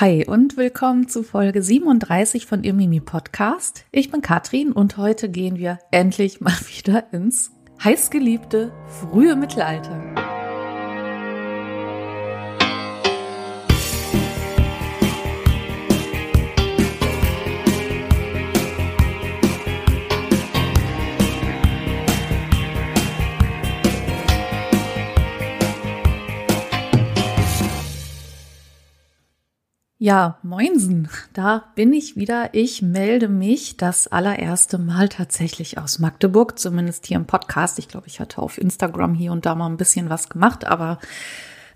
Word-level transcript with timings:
Hi 0.00 0.26
und 0.26 0.56
willkommen 0.56 1.06
zu 1.06 1.22
Folge 1.22 1.62
37 1.62 2.46
von 2.46 2.64
Imimi 2.64 2.98
Podcast. 2.98 3.84
Ich 3.92 4.10
bin 4.10 4.22
Katrin 4.22 4.72
und 4.72 4.96
heute 4.96 5.28
gehen 5.28 5.56
wir 5.56 5.78
endlich 5.92 6.40
mal 6.40 6.50
wieder 6.76 7.12
ins 7.12 7.52
heißgeliebte 7.84 8.72
frühe 8.88 9.36
Mittelalter. 9.36 10.23
Ja, 30.04 30.38
moinsen, 30.42 31.08
da 31.32 31.72
bin 31.76 31.94
ich 31.94 32.14
wieder. 32.14 32.50
Ich 32.52 32.82
melde 32.82 33.26
mich 33.26 33.78
das 33.78 34.06
allererste 34.06 34.76
Mal 34.76 35.08
tatsächlich 35.08 35.78
aus 35.78 35.98
Magdeburg, 35.98 36.58
zumindest 36.58 37.06
hier 37.06 37.16
im 37.16 37.24
Podcast. 37.24 37.78
Ich 37.78 37.88
glaube, 37.88 38.06
ich 38.06 38.20
hatte 38.20 38.42
auf 38.42 38.58
Instagram 38.58 39.14
hier 39.14 39.32
und 39.32 39.46
da 39.46 39.54
mal 39.54 39.64
ein 39.64 39.78
bisschen 39.78 40.10
was 40.10 40.28
gemacht, 40.28 40.66
aber 40.66 40.98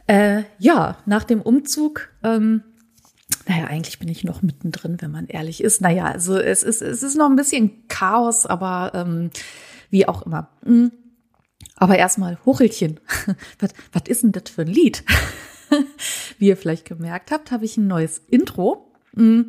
äh, 0.09 0.43
ja, 0.59 0.99
nach 1.07 1.25
dem 1.25 1.41
Umzug, 1.41 2.11
ähm, 2.23 2.65
naja, 3.47 3.65
eigentlich 3.65 3.99
bin 3.99 4.11
ich 4.11 4.25
noch 4.25 4.43
mittendrin, 4.43 5.01
wenn 5.01 5.11
man 5.11 5.27
ehrlich 5.29 5.65
ist. 5.65 5.81
Naja, 5.81 6.05
also 6.05 6.37
es 6.37 6.63
ist, 6.63 6.83
es 6.83 7.03
ist 7.03 7.17
noch 7.17 7.31
ein 7.31 7.37
bisschen 7.37 7.89
Chaos, 7.89 8.45
aber 8.45 8.93
ähm, 8.95 9.31
wie 9.89 10.07
auch 10.07 10.21
immer. 10.27 10.51
Hm. 10.67 10.93
Aber 11.77 11.97
erstmal 11.97 12.37
Hochelchen. 12.45 13.01
was, 13.59 13.71
was 13.95 14.03
ist 14.07 14.23
denn 14.23 14.33
das 14.33 14.51
für 14.51 14.61
ein 14.61 14.69
Lied? 14.69 15.03
Wie 16.39 16.49
ihr 16.49 16.57
vielleicht 16.57 16.85
gemerkt 16.87 17.31
habt, 17.31 17.51
habe 17.51 17.65
ich 17.65 17.77
ein 17.77 17.87
neues 17.87 18.19
Intro. 18.29 18.93
Mm. 19.15 19.43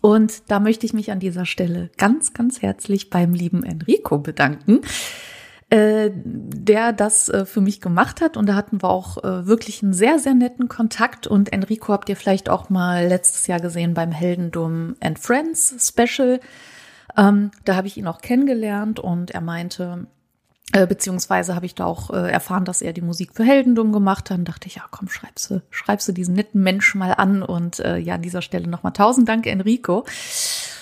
Und 0.00 0.50
da 0.50 0.58
möchte 0.58 0.84
ich 0.84 0.94
mich 0.94 1.12
an 1.12 1.20
dieser 1.20 1.46
Stelle 1.46 1.90
ganz, 1.96 2.32
ganz 2.32 2.60
herzlich 2.60 3.08
beim 3.10 3.34
lieben 3.34 3.62
Enrico 3.62 4.18
bedanken, 4.18 4.80
äh, 5.70 6.10
der 6.14 6.92
das 6.92 7.28
äh, 7.28 7.44
für 7.44 7.60
mich 7.60 7.80
gemacht 7.80 8.20
hat. 8.20 8.36
Und 8.36 8.46
da 8.48 8.54
hatten 8.54 8.82
wir 8.82 8.90
auch 8.90 9.22
äh, 9.22 9.46
wirklich 9.46 9.82
einen 9.82 9.92
sehr, 9.92 10.18
sehr 10.18 10.34
netten 10.34 10.68
Kontakt. 10.68 11.28
Und 11.28 11.52
Enrico 11.52 11.92
habt 11.92 12.08
ihr 12.08 12.16
vielleicht 12.16 12.48
auch 12.48 12.68
mal 12.68 13.06
letztes 13.06 13.46
Jahr 13.46 13.60
gesehen 13.60 13.94
beim 13.94 14.10
Heldendum 14.10 14.96
and 15.00 15.18
Friends 15.20 15.76
Special. 15.88 16.40
Ähm, 17.16 17.50
da 17.64 17.76
habe 17.76 17.86
ich 17.86 17.96
ihn 17.96 18.06
auch 18.06 18.20
kennengelernt 18.20 18.98
und 18.98 19.30
er 19.30 19.40
meinte, 19.40 20.06
beziehungsweise 20.86 21.54
habe 21.54 21.66
ich 21.66 21.74
da 21.74 21.84
auch 21.84 22.10
äh, 22.10 22.30
erfahren, 22.30 22.64
dass 22.64 22.82
er 22.82 22.92
die 22.92 23.02
Musik 23.02 23.34
für 23.34 23.44
Heldendum 23.44 23.92
gemacht 23.92 24.30
hat. 24.30 24.38
Dann 24.38 24.44
dachte 24.44 24.68
ich, 24.68 24.76
ja, 24.76 24.84
komm, 24.90 25.08
schreibst 25.08 25.50
du, 25.50 25.62
schreibst 25.70 26.08
du 26.08 26.12
diesen 26.12 26.34
netten 26.34 26.62
Menschen 26.62 26.98
mal 26.98 27.12
an. 27.12 27.42
Und 27.42 27.80
äh, 27.80 27.98
ja, 27.98 28.14
an 28.14 28.22
dieser 28.22 28.42
Stelle 28.42 28.68
nochmal 28.68 28.92
tausend 28.92 29.28
Dank, 29.28 29.46
Enrico. 29.46 30.04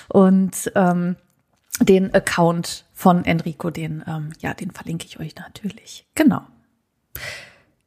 Und 0.09 0.73
ähm, 0.75 1.17
den 1.81 2.15
Account 2.15 2.85
von 2.93 3.25
Enrico, 3.25 3.71
den, 3.71 4.05
ähm, 4.07 4.33
ja, 4.41 4.55
den 4.55 4.71
verlinke 4.71 5.07
ich 5.07 5.19
euch 5.19 5.35
natürlich. 5.37 6.07
Genau. 6.15 6.43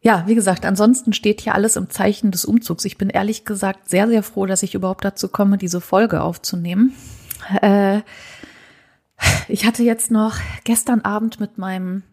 Ja, 0.01 0.23
wie 0.27 0.35
gesagt, 0.35 0.65
ansonsten 0.65 1.13
steht 1.13 1.39
hier 1.39 1.55
alles 1.55 1.77
im 1.77 1.89
Zeichen 1.89 2.31
des 2.31 2.43
Umzugs. 2.43 2.83
Ich 2.83 2.97
bin 2.97 3.09
ehrlich 3.09 3.45
gesagt 3.45 3.89
sehr, 3.89 4.07
sehr 4.09 4.23
froh, 4.23 4.45
dass 4.45 4.63
ich 4.63 4.75
überhaupt 4.75 5.05
dazu 5.05 5.29
komme, 5.29 5.57
diese 5.57 5.79
Folge 5.79 6.21
aufzunehmen. 6.21 6.93
Äh, 7.61 8.01
ich 9.47 9.65
hatte 9.65 9.83
jetzt 9.83 10.11
noch 10.11 10.37
gestern 10.63 11.01
Abend 11.01 11.39
mit 11.39 11.57
meinem 11.57 12.03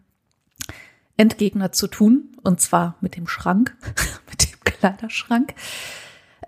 Endgegner 1.17 1.71
zu 1.71 1.87
tun, 1.87 2.35
und 2.43 2.61
zwar 2.61 2.95
mit 3.01 3.15
dem 3.15 3.27
Schrank, 3.27 3.75
mit 4.29 4.43
dem 4.43 4.59
Kleiderschrank. 4.63 5.53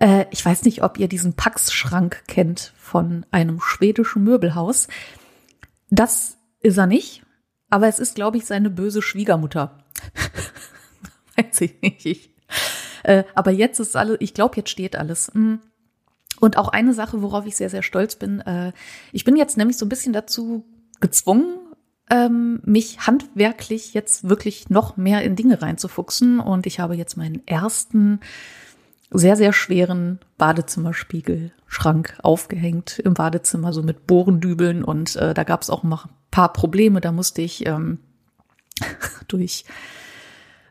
Äh, 0.00 0.26
ich 0.30 0.44
weiß 0.44 0.64
nicht, 0.64 0.82
ob 0.82 0.98
ihr 0.98 1.08
diesen 1.08 1.34
Pax-Schrank 1.34 2.24
kennt 2.26 2.72
von 2.76 3.24
einem 3.30 3.60
schwedischen 3.60 4.24
Möbelhaus. 4.24 4.88
Das 5.90 6.38
ist 6.60 6.76
er 6.76 6.86
nicht, 6.86 7.22
aber 7.70 7.88
es 7.88 7.98
ist, 7.98 8.14
glaube 8.14 8.36
ich, 8.36 8.46
seine 8.46 8.70
böse 8.70 9.02
Schwiegermutter. 9.02 9.78
weiß 11.36 11.60
ich 11.60 11.80
nicht. 11.80 12.30
Äh, 13.02 13.24
aber 13.34 13.50
jetzt 13.50 13.80
ist 13.80 13.96
alles, 13.96 14.16
ich 14.20 14.34
glaube, 14.34 14.56
jetzt 14.56 14.70
steht 14.70 14.96
alles. 14.96 15.30
Hm. 15.32 15.60
Und 16.40 16.56
auch 16.56 16.68
eine 16.68 16.94
Sache, 16.94 17.22
worauf 17.22 17.46
ich 17.46 17.56
sehr, 17.56 17.70
sehr 17.70 17.82
stolz 17.82 18.16
bin. 18.16 18.40
Äh, 18.40 18.72
ich 19.12 19.24
bin 19.24 19.36
jetzt 19.36 19.56
nämlich 19.56 19.78
so 19.78 19.86
ein 19.86 19.88
bisschen 19.88 20.12
dazu 20.12 20.64
gezwungen, 21.00 21.58
ähm, 22.10 22.60
mich 22.64 23.06
handwerklich 23.06 23.94
jetzt 23.94 24.28
wirklich 24.28 24.68
noch 24.68 24.96
mehr 24.96 25.22
in 25.22 25.36
Dinge 25.36 25.62
reinzufuchsen. 25.62 26.40
Und 26.40 26.66
ich 26.66 26.80
habe 26.80 26.96
jetzt 26.96 27.16
meinen 27.16 27.46
ersten 27.46 28.20
sehr, 29.10 29.36
sehr 29.36 29.52
schweren 29.52 30.18
Badezimmerspiegelschrank 30.38 32.18
aufgehängt 32.22 32.98
im 32.98 33.14
Badezimmer, 33.14 33.72
so 33.72 33.82
mit 33.82 34.06
Bohrendübeln. 34.06 34.84
Und 34.84 35.16
äh, 35.16 35.34
da 35.34 35.44
gab 35.44 35.62
es 35.62 35.70
auch 35.70 35.82
noch 35.82 36.06
ein 36.06 36.12
paar 36.30 36.52
Probleme. 36.52 37.00
Da 37.00 37.12
musste 37.12 37.42
ich 37.42 37.66
ähm, 37.66 37.98
durch 39.28 39.64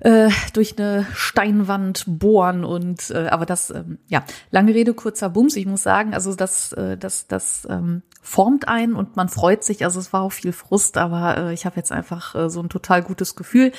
äh, 0.03 0.29
durch 0.51 0.77
eine 0.77 1.07
Steinwand 1.13 2.03
bohren 2.07 2.65
und 2.65 3.09
äh, 3.09 3.27
aber 3.29 3.45
das 3.45 3.69
ähm, 3.69 3.99
ja 4.07 4.23
lange 4.51 4.75
Rede 4.75 4.93
kurzer 4.93 5.29
Bums. 5.29 5.55
Ich 5.55 5.65
muss 5.65 5.81
sagen, 5.81 6.13
also 6.13 6.35
das 6.35 6.73
äh, 6.73 6.97
das 6.97 7.27
das 7.27 7.65
ähm, 7.69 8.03
formt 8.21 8.67
einen 8.67 8.95
und 8.95 9.15
man 9.15 9.29
freut 9.29 9.63
sich. 9.63 9.85
Also 9.85 10.01
es 10.01 10.11
war 10.11 10.21
auch 10.21 10.33
viel 10.33 10.51
Frust, 10.51 10.97
aber 10.97 11.37
äh, 11.37 11.53
ich 11.53 11.65
habe 11.65 11.77
jetzt 11.77 11.93
einfach 11.93 12.35
äh, 12.35 12.49
so 12.49 12.61
ein 12.61 12.69
total 12.69 13.01
gutes 13.01 13.35
Gefühl, 13.35 13.71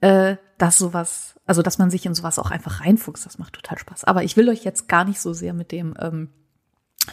äh, 0.00 0.36
dass 0.58 0.76
sowas, 0.76 1.36
also 1.46 1.62
dass 1.62 1.78
man 1.78 1.90
sich 1.90 2.04
in 2.04 2.14
sowas 2.14 2.40
auch 2.40 2.50
einfach 2.50 2.80
reinfuchst. 2.80 3.24
Das 3.24 3.38
macht 3.38 3.52
total 3.52 3.78
Spaß. 3.78 4.04
Aber 4.04 4.24
ich 4.24 4.36
will 4.36 4.48
euch 4.48 4.64
jetzt 4.64 4.88
gar 4.88 5.04
nicht 5.04 5.20
so 5.20 5.32
sehr 5.32 5.54
mit 5.54 5.70
dem 5.70 5.94
ähm, 6.00 6.30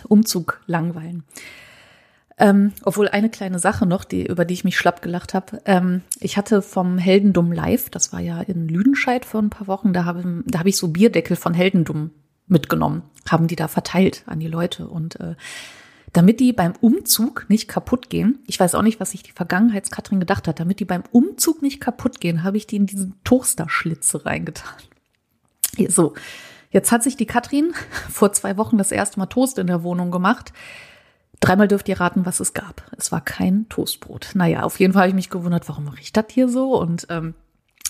Umzug 0.03 0.61
langweilen. 0.65 1.25
Ähm, 2.37 2.73
obwohl 2.83 3.07
eine 3.07 3.29
kleine 3.29 3.59
Sache 3.59 3.85
noch, 3.85 4.03
die, 4.03 4.25
über 4.25 4.43
die 4.43 4.53
ich 4.53 4.65
mich 4.65 4.77
schlapp 4.77 5.01
gelacht 5.01 5.33
habe. 5.33 5.61
Ähm, 5.65 6.01
ich 6.19 6.35
hatte 6.35 6.61
vom 6.61 6.97
Heldendum 6.97 7.51
Live, 7.53 7.89
das 7.89 8.11
war 8.11 8.19
ja 8.19 8.41
in 8.41 8.67
Lüdenscheid 8.67 9.23
vor 9.23 9.41
ein 9.41 9.49
paar 9.49 9.67
Wochen, 9.67 9.93
da 9.93 10.03
habe 10.03 10.43
da 10.45 10.59
hab 10.59 10.65
ich 10.65 10.75
so 10.75 10.89
Bierdeckel 10.89 11.37
von 11.37 11.53
Heldendum 11.53 12.11
mitgenommen, 12.47 13.03
haben 13.29 13.47
die 13.47 13.55
da 13.55 13.69
verteilt 13.69 14.23
an 14.25 14.41
die 14.41 14.47
Leute. 14.47 14.87
Und 14.87 15.17
äh, 15.21 15.35
damit 16.11 16.41
die 16.41 16.51
beim 16.51 16.73
Umzug 16.81 17.45
nicht 17.47 17.69
kaputt 17.69 18.09
gehen, 18.09 18.39
ich 18.47 18.59
weiß 18.59 18.75
auch 18.75 18.81
nicht, 18.81 18.99
was 18.99 19.11
sich 19.11 19.23
die 19.23 19.31
Vergangenheitskatrin 19.31 20.19
gedacht 20.19 20.47
hat, 20.47 20.59
damit 20.59 20.81
die 20.81 20.85
beim 20.85 21.03
Umzug 21.11 21.61
nicht 21.61 21.79
kaputt 21.79 22.19
gehen, 22.19 22.43
habe 22.43 22.57
ich 22.57 22.67
die 22.67 22.75
in 22.75 22.85
diesen 22.85 23.15
Toasterschlitze 23.23 24.25
reingetan. 24.25 24.75
So, 25.87 26.13
jetzt 26.71 26.91
hat 26.91 27.03
sich 27.03 27.15
die 27.15 27.25
Katrin 27.25 27.73
vor 28.09 28.33
zwei 28.33 28.57
Wochen 28.57 28.77
das 28.77 28.91
erste 28.91 29.19
Mal 29.19 29.25
Toast 29.27 29.57
in 29.57 29.67
der 29.67 29.83
Wohnung 29.83 30.11
gemacht. 30.11 30.51
Dreimal 31.45 31.67
dürft 31.67 31.87
ihr 31.87 31.99
raten, 31.99 32.25
was 32.25 32.39
es 32.39 32.55
gab. 32.55 32.89
Es 32.97 33.11
war 33.11 33.21
kein 33.21 33.69
Toastbrot. 33.69 34.31
Naja, 34.33 34.63
auf 34.63 34.79
jeden 34.79 34.93
Fall 34.93 35.03
habe 35.03 35.09
ich 35.09 35.15
mich 35.15 35.29
gewundert, 35.29 35.69
warum 35.69 35.87
riecht 35.89 36.17
das 36.17 36.25
hier 36.31 36.49
so? 36.49 36.75
Und 36.75 37.05
ähm, 37.11 37.35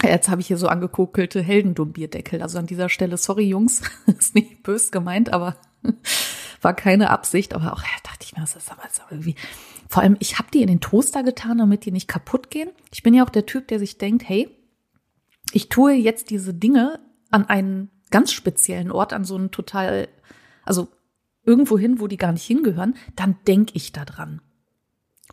jetzt 0.03 0.27
habe 0.27 0.41
ich 0.41 0.47
hier 0.47 0.57
so 0.57 0.67
angekokelte 0.67 1.41
Heldendum-Bierdeckel. 1.41 2.41
Also 2.41 2.59
an 2.59 2.65
dieser 2.65 2.89
Stelle, 2.89 3.15
sorry 3.15 3.47
Jungs, 3.47 3.81
ist 4.07 4.35
nicht 4.35 4.61
bös 4.63 4.91
gemeint, 4.91 5.31
aber 5.31 5.55
war 6.61 6.73
keine 6.73 7.11
Absicht. 7.11 7.53
Aber 7.53 7.71
auch 7.71 7.81
ja, 7.81 7.87
dachte 8.03 8.25
ich 8.25 8.35
mir, 8.35 8.41
das 8.41 8.57
ist 8.57 8.69
aber, 8.69 8.81
das 8.83 8.95
ist 8.95 9.01
aber 9.03 9.13
irgendwie. 9.13 9.35
Vor 9.87 10.03
allem, 10.03 10.17
ich 10.19 10.37
habe 10.37 10.49
die 10.53 10.61
in 10.61 10.67
den 10.67 10.81
Toaster 10.81 11.23
getan, 11.23 11.57
damit 11.57 11.85
die 11.85 11.93
nicht 11.93 12.09
kaputt 12.09 12.49
gehen. 12.49 12.71
Ich 12.91 13.03
bin 13.03 13.13
ja 13.13 13.23
auch 13.23 13.29
der 13.29 13.45
Typ, 13.45 13.69
der 13.69 13.79
sich 13.79 13.97
denkt, 13.97 14.27
hey, 14.27 14.49
ich 15.53 15.69
tue 15.69 15.93
jetzt 15.93 16.29
diese 16.29 16.53
Dinge 16.53 16.99
an 17.31 17.45
einen 17.47 17.89
ganz 18.11 18.33
speziellen 18.33 18.91
Ort, 18.91 19.13
an 19.13 19.23
so 19.23 19.35
einen 19.35 19.51
total, 19.51 20.09
also 20.65 20.89
irgendwo 21.45 21.77
hin, 21.77 21.99
wo 21.99 22.07
die 22.07 22.17
gar 22.17 22.31
nicht 22.31 22.45
hingehören, 22.45 22.95
dann 23.15 23.37
denke 23.47 23.73
ich 23.75 23.91
da 23.91 24.05
dran. 24.05 24.41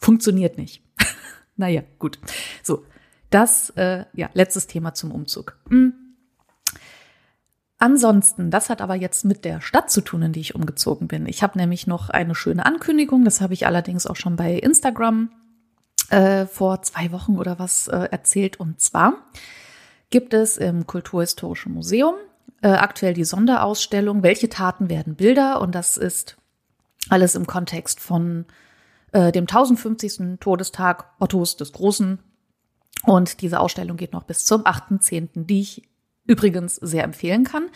Funktioniert 0.00 0.58
nicht. 0.58 0.82
naja, 1.56 1.82
gut. 1.98 2.18
So, 2.62 2.84
das, 3.30 3.70
äh, 3.70 4.04
ja, 4.12 4.30
letztes 4.34 4.66
Thema 4.66 4.94
zum 4.94 5.10
Umzug. 5.12 5.58
Hm. 5.68 5.94
Ansonsten, 7.78 8.50
das 8.50 8.70
hat 8.70 8.80
aber 8.80 8.94
jetzt 8.94 9.24
mit 9.24 9.44
der 9.44 9.60
Stadt 9.60 9.90
zu 9.90 10.02
tun, 10.02 10.22
in 10.22 10.32
die 10.32 10.40
ich 10.40 10.54
umgezogen 10.54 11.08
bin. 11.08 11.26
Ich 11.26 11.42
habe 11.42 11.58
nämlich 11.58 11.88
noch 11.88 12.10
eine 12.10 12.36
schöne 12.36 12.64
Ankündigung, 12.64 13.24
das 13.24 13.40
habe 13.40 13.54
ich 13.54 13.66
allerdings 13.66 14.06
auch 14.06 14.14
schon 14.14 14.36
bei 14.36 14.54
Instagram 14.54 15.30
äh, 16.10 16.46
vor 16.46 16.82
zwei 16.82 17.10
Wochen 17.10 17.38
oder 17.38 17.58
was 17.58 17.88
äh, 17.88 18.08
erzählt. 18.10 18.60
Und 18.60 18.80
zwar 18.80 19.14
gibt 20.10 20.32
es 20.32 20.58
im 20.58 20.86
Kulturhistorischen 20.86 21.72
Museum 21.74 22.14
äh, 22.62 22.68
aktuell 22.68 23.14
die 23.14 23.24
Sonderausstellung 23.24 24.22
Welche 24.22 24.48
Taten 24.48 24.88
werden 24.88 25.16
Bilder? 25.16 25.60
Und 25.60 25.74
das 25.74 25.96
ist 25.96 26.36
alles 27.08 27.34
im 27.34 27.46
Kontext 27.46 28.00
von 28.00 28.46
äh, 29.12 29.32
dem 29.32 29.42
1050. 29.42 30.38
Todestag 30.40 31.06
Ottos 31.18 31.56
des 31.56 31.72
Großen. 31.72 32.18
Und 33.04 33.40
diese 33.42 33.60
Ausstellung 33.60 33.96
geht 33.96 34.12
noch 34.12 34.24
bis 34.24 34.44
zum 34.44 34.62
8.10., 34.62 35.46
die 35.46 35.60
ich 35.60 35.88
übrigens 36.24 36.76
sehr 36.76 37.04
empfehlen 37.04 37.44
kann. 37.44 37.68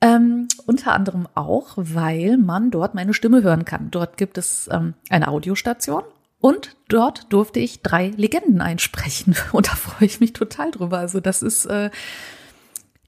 Ähm, 0.00 0.48
unter 0.66 0.92
anderem 0.92 1.28
auch, 1.34 1.74
weil 1.76 2.36
man 2.36 2.70
dort 2.70 2.94
meine 2.94 3.14
Stimme 3.14 3.42
hören 3.42 3.64
kann. 3.64 3.90
Dort 3.90 4.16
gibt 4.16 4.38
es 4.38 4.68
ähm, 4.72 4.94
eine 5.10 5.28
Audiostation 5.28 6.02
und 6.40 6.76
dort 6.88 7.32
durfte 7.32 7.60
ich 7.60 7.82
drei 7.82 8.08
Legenden 8.08 8.60
einsprechen. 8.60 9.36
Und 9.52 9.68
da 9.68 9.76
freue 9.76 10.06
ich 10.06 10.18
mich 10.18 10.32
total 10.32 10.72
drüber. 10.72 10.98
Also 10.98 11.20
das 11.20 11.40
ist 11.40 11.66
äh, 11.66 11.90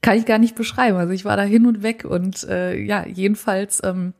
kann 0.04 0.18
ich 0.18 0.26
gar 0.26 0.38
nicht 0.38 0.54
beschreiben. 0.54 0.98
Also 0.98 1.14
ich 1.14 1.24
war 1.24 1.38
da 1.38 1.44
hin 1.44 1.64
und 1.64 1.82
weg 1.82 2.04
und 2.04 2.44
äh, 2.44 2.78
ja, 2.78 3.06
jedenfalls 3.06 3.82
ähm, 3.82 4.12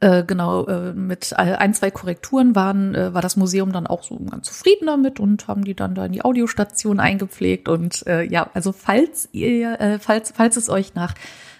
äh, 0.00 0.22
genau 0.22 0.66
äh, 0.66 0.92
mit 0.92 1.34
ein, 1.34 1.72
zwei 1.72 1.90
Korrekturen 1.90 2.54
waren, 2.54 2.94
äh, 2.94 3.14
war 3.14 3.22
das 3.22 3.36
Museum 3.36 3.72
dann 3.72 3.86
auch 3.86 4.02
so 4.02 4.18
ganz 4.18 4.48
zufrieden 4.48 4.84
damit 4.84 5.18
und 5.18 5.48
haben 5.48 5.64
die 5.64 5.74
dann 5.74 5.94
da 5.94 6.04
in 6.04 6.12
die 6.12 6.22
Audiostation 6.26 7.00
eingepflegt. 7.00 7.70
Und 7.70 8.06
äh, 8.06 8.22
ja, 8.24 8.50
also 8.52 8.72
falls 8.72 9.30
ihr, 9.32 9.80
äh, 9.80 9.98
falls, 9.98 10.32
falls 10.36 10.58
es 10.58 10.68
euch 10.68 10.94
nach 10.94 11.14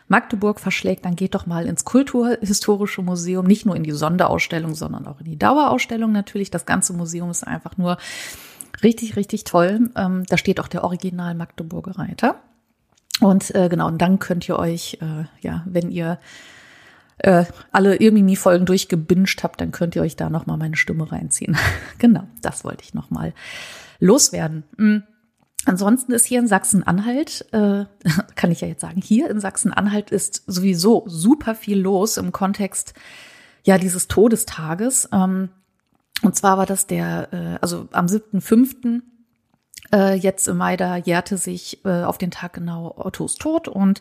Magdeburg 0.09 0.61
verschlägt, 0.61 1.07
dann 1.07 1.17
geht 1.17 1.35
doch 1.35 1.47
mal 1.47 1.65
ins 1.65 1.87
Kulturhistorische 1.87 3.01
Museum, 3.01 3.47
nicht 3.47 3.65
nur 3.65 3.77
in 3.77 3.83
die 3.83 3.93
Sonderausstellung, 3.93 4.75
sondern 4.75 5.07
auch 5.07 5.21
in 5.21 5.27
die 5.27 5.39
Dauerausstellung 5.39 6.13
natürlich. 6.13 6.51
Das 6.51 6.67
ganze 6.67 6.93
Museum 6.93 7.31
ist 7.31 7.47
einfach 7.47 7.79
nur 7.79 7.97
richtig, 8.83 9.17
richtig 9.17 9.45
toll. 9.45 9.89
Ähm, 9.97 10.25
da 10.29 10.37
steht 10.37 10.61
auch 10.61 10.69
der 10.69 10.85
Original 10.85 11.35
Magdeburger 11.35 11.99
Reiter. 11.99 12.43
Und 13.21 13.55
äh, 13.55 13.69
genau, 13.69 13.89
und 13.89 13.99
dann 13.99 14.19
könnt 14.19 14.49
ihr 14.49 14.59
euch, 14.59 14.99
äh, 15.01 15.25
ja, 15.41 15.65
wenn 15.67 15.91
ihr 15.91 16.19
äh, 17.19 17.45
alle 17.73 17.97
Irmimi-Folgen 17.97 18.67
durchgebinged 18.67 19.43
habt, 19.43 19.61
dann 19.61 19.73
könnt 19.73 19.97
ihr 19.97 20.03
euch 20.03 20.17
da 20.17 20.31
nochmal 20.31 20.57
meine 20.57 20.77
Stimme 20.77 21.11
reinziehen. 21.11 21.57
genau, 21.99 22.25
das 22.43 22.65
wollte 22.65 22.85
ich 22.85 22.95
nochmal 22.95 23.33
loswerden. 23.99 24.65
Mhm. 24.77 25.03
Ansonsten 25.65 26.13
ist 26.13 26.27
hier 26.27 26.39
in 26.39 26.47
Sachsen-Anhalt, 26.47 27.47
äh, 27.53 27.85
kann 28.37 28.51
ich 28.53 28.61
ja 28.61 28.69
jetzt 28.69 28.81
sagen, 28.81 29.03
hier 29.03 29.29
in 29.29 29.41
Sachsen-Anhalt 29.41 30.11
ist 30.11 30.45
sowieso 30.47 31.05
super 31.07 31.55
viel 31.55 31.79
los 31.79 32.17
im 32.17 32.33
Kontext 32.33 32.95
ja 33.65 33.79
dieses 33.79 34.09
Todestages. 34.09 35.09
Ähm, 35.13 35.51
und 36.23 36.35
zwar 36.37 36.59
war 36.59 36.67
das 36.67 36.87
der, 36.87 37.33
äh, 37.33 37.59
also 37.61 37.89
am 37.93 38.07
7.5. 38.07 39.03
Äh, 39.93 40.15
jetzt 40.15 40.49
im 40.49 40.59
Mai, 40.59 40.77
da 40.77 40.97
jährte 40.97 41.37
sich 41.37 41.85
äh, 41.85 42.03
auf 42.03 42.19
den 42.19 42.31
Tag 42.31 42.55
genau 42.55 42.95
Ottos 42.97 43.37
Tod 43.37 43.69
und 43.69 44.01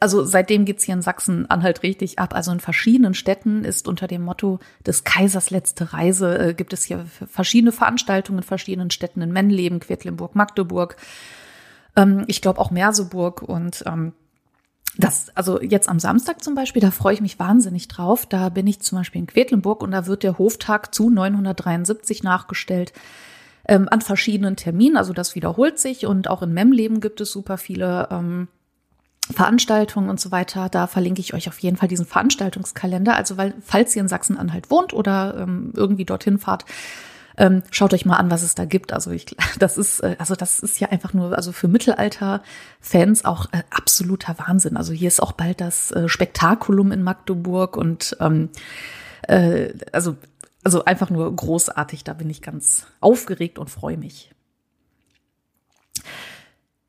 also 0.00 0.24
seitdem 0.24 0.64
geht's 0.64 0.82
hier 0.82 0.94
in 0.94 1.02
Sachsen-Anhalt 1.02 1.84
richtig 1.84 2.18
ab. 2.18 2.34
Also 2.34 2.50
in 2.50 2.58
verschiedenen 2.58 3.14
Städten 3.14 3.64
ist 3.64 3.86
unter 3.86 4.08
dem 4.08 4.22
Motto 4.22 4.58
des 4.84 5.04
Kaisers 5.04 5.50
letzte 5.50 5.92
Reise, 5.92 6.38
äh, 6.38 6.54
gibt 6.54 6.72
es 6.72 6.82
hier 6.84 7.06
verschiedene 7.30 7.70
Veranstaltungen 7.70 8.38
in 8.38 8.44
verschiedenen 8.44 8.90
Städten 8.90 9.22
in 9.22 9.32
Mennleben, 9.32 9.78
Quedlinburg, 9.78 10.34
Magdeburg, 10.34 10.96
ähm, 11.94 12.24
ich 12.26 12.42
glaube 12.42 12.60
auch 12.60 12.72
Merseburg 12.72 13.42
und 13.42 13.84
ähm, 13.86 14.12
das, 14.98 15.30
also 15.36 15.62
jetzt 15.62 15.88
am 15.88 16.00
Samstag 16.00 16.42
zum 16.42 16.54
Beispiel, 16.54 16.82
da 16.82 16.90
freue 16.90 17.14
ich 17.14 17.20
mich 17.20 17.38
wahnsinnig 17.38 17.88
drauf. 17.88 18.26
Da 18.26 18.50
bin 18.50 18.66
ich 18.66 18.80
zum 18.80 18.98
Beispiel 18.98 19.20
in 19.20 19.26
Quedlinburg 19.26 19.82
und 19.82 19.92
da 19.92 20.06
wird 20.06 20.22
der 20.22 20.36
Hoftag 20.36 20.94
zu 20.94 21.08
973 21.10 22.22
nachgestellt 22.22 22.92
ähm, 23.68 23.88
an 23.90 24.00
verschiedenen 24.00 24.56
Terminen. 24.56 24.96
Also 24.96 25.12
das 25.12 25.34
wiederholt 25.34 25.78
sich 25.78 26.06
und 26.06 26.28
auch 26.28 26.42
in 26.42 26.52
Memleben 26.52 27.00
gibt 27.00 27.20
es 27.20 27.30
super 27.32 27.58
viele 27.58 28.08
ähm, 28.10 28.48
Veranstaltungen 29.30 30.10
und 30.10 30.20
so 30.20 30.32
weiter, 30.32 30.68
da 30.68 30.86
verlinke 30.86 31.20
ich 31.20 31.32
euch 31.32 31.48
auf 31.48 31.58
jeden 31.60 31.76
Fall 31.76 31.88
diesen 31.88 32.06
Veranstaltungskalender. 32.06 33.14
Also, 33.14 33.36
weil, 33.36 33.54
falls 33.60 33.94
ihr 33.94 34.02
in 34.02 34.08
Sachsen-Anhalt 34.08 34.70
wohnt 34.70 34.92
oder 34.92 35.36
ähm, 35.38 35.72
irgendwie 35.76 36.04
dorthin 36.04 36.38
fahrt, 36.38 36.64
ähm, 37.38 37.62
schaut 37.70 37.94
euch 37.94 38.04
mal 38.04 38.16
an, 38.16 38.30
was 38.30 38.42
es 38.42 38.54
da 38.54 38.64
gibt. 38.64 38.92
Also 38.92 39.10
ich, 39.10 39.26
das 39.58 39.78
ist, 39.78 40.00
äh, 40.00 40.16
also 40.18 40.34
das 40.34 40.60
ist 40.60 40.80
ja 40.80 40.88
einfach 40.88 41.14
nur, 41.14 41.36
also 41.36 41.52
für 41.52 41.68
Mittelalter-Fans 41.68 43.24
auch 43.24 43.46
äh, 43.52 43.62
absoluter 43.70 44.36
Wahnsinn. 44.38 44.76
Also 44.76 44.92
hier 44.92 45.08
ist 45.08 45.22
auch 45.22 45.32
bald 45.32 45.60
das 45.60 45.92
äh, 45.92 46.08
Spektakulum 46.08 46.92
in 46.92 47.02
Magdeburg 47.02 47.76
und 47.76 48.16
ähm, 48.20 48.50
äh, 49.22 49.72
also, 49.92 50.16
also 50.64 50.84
einfach 50.84 51.10
nur 51.10 51.34
großartig. 51.34 52.04
Da 52.04 52.14
bin 52.14 52.30
ich 52.30 52.42
ganz 52.42 52.86
aufgeregt 53.00 53.58
und 53.58 53.70
freue 53.70 53.96
mich. 53.96 54.32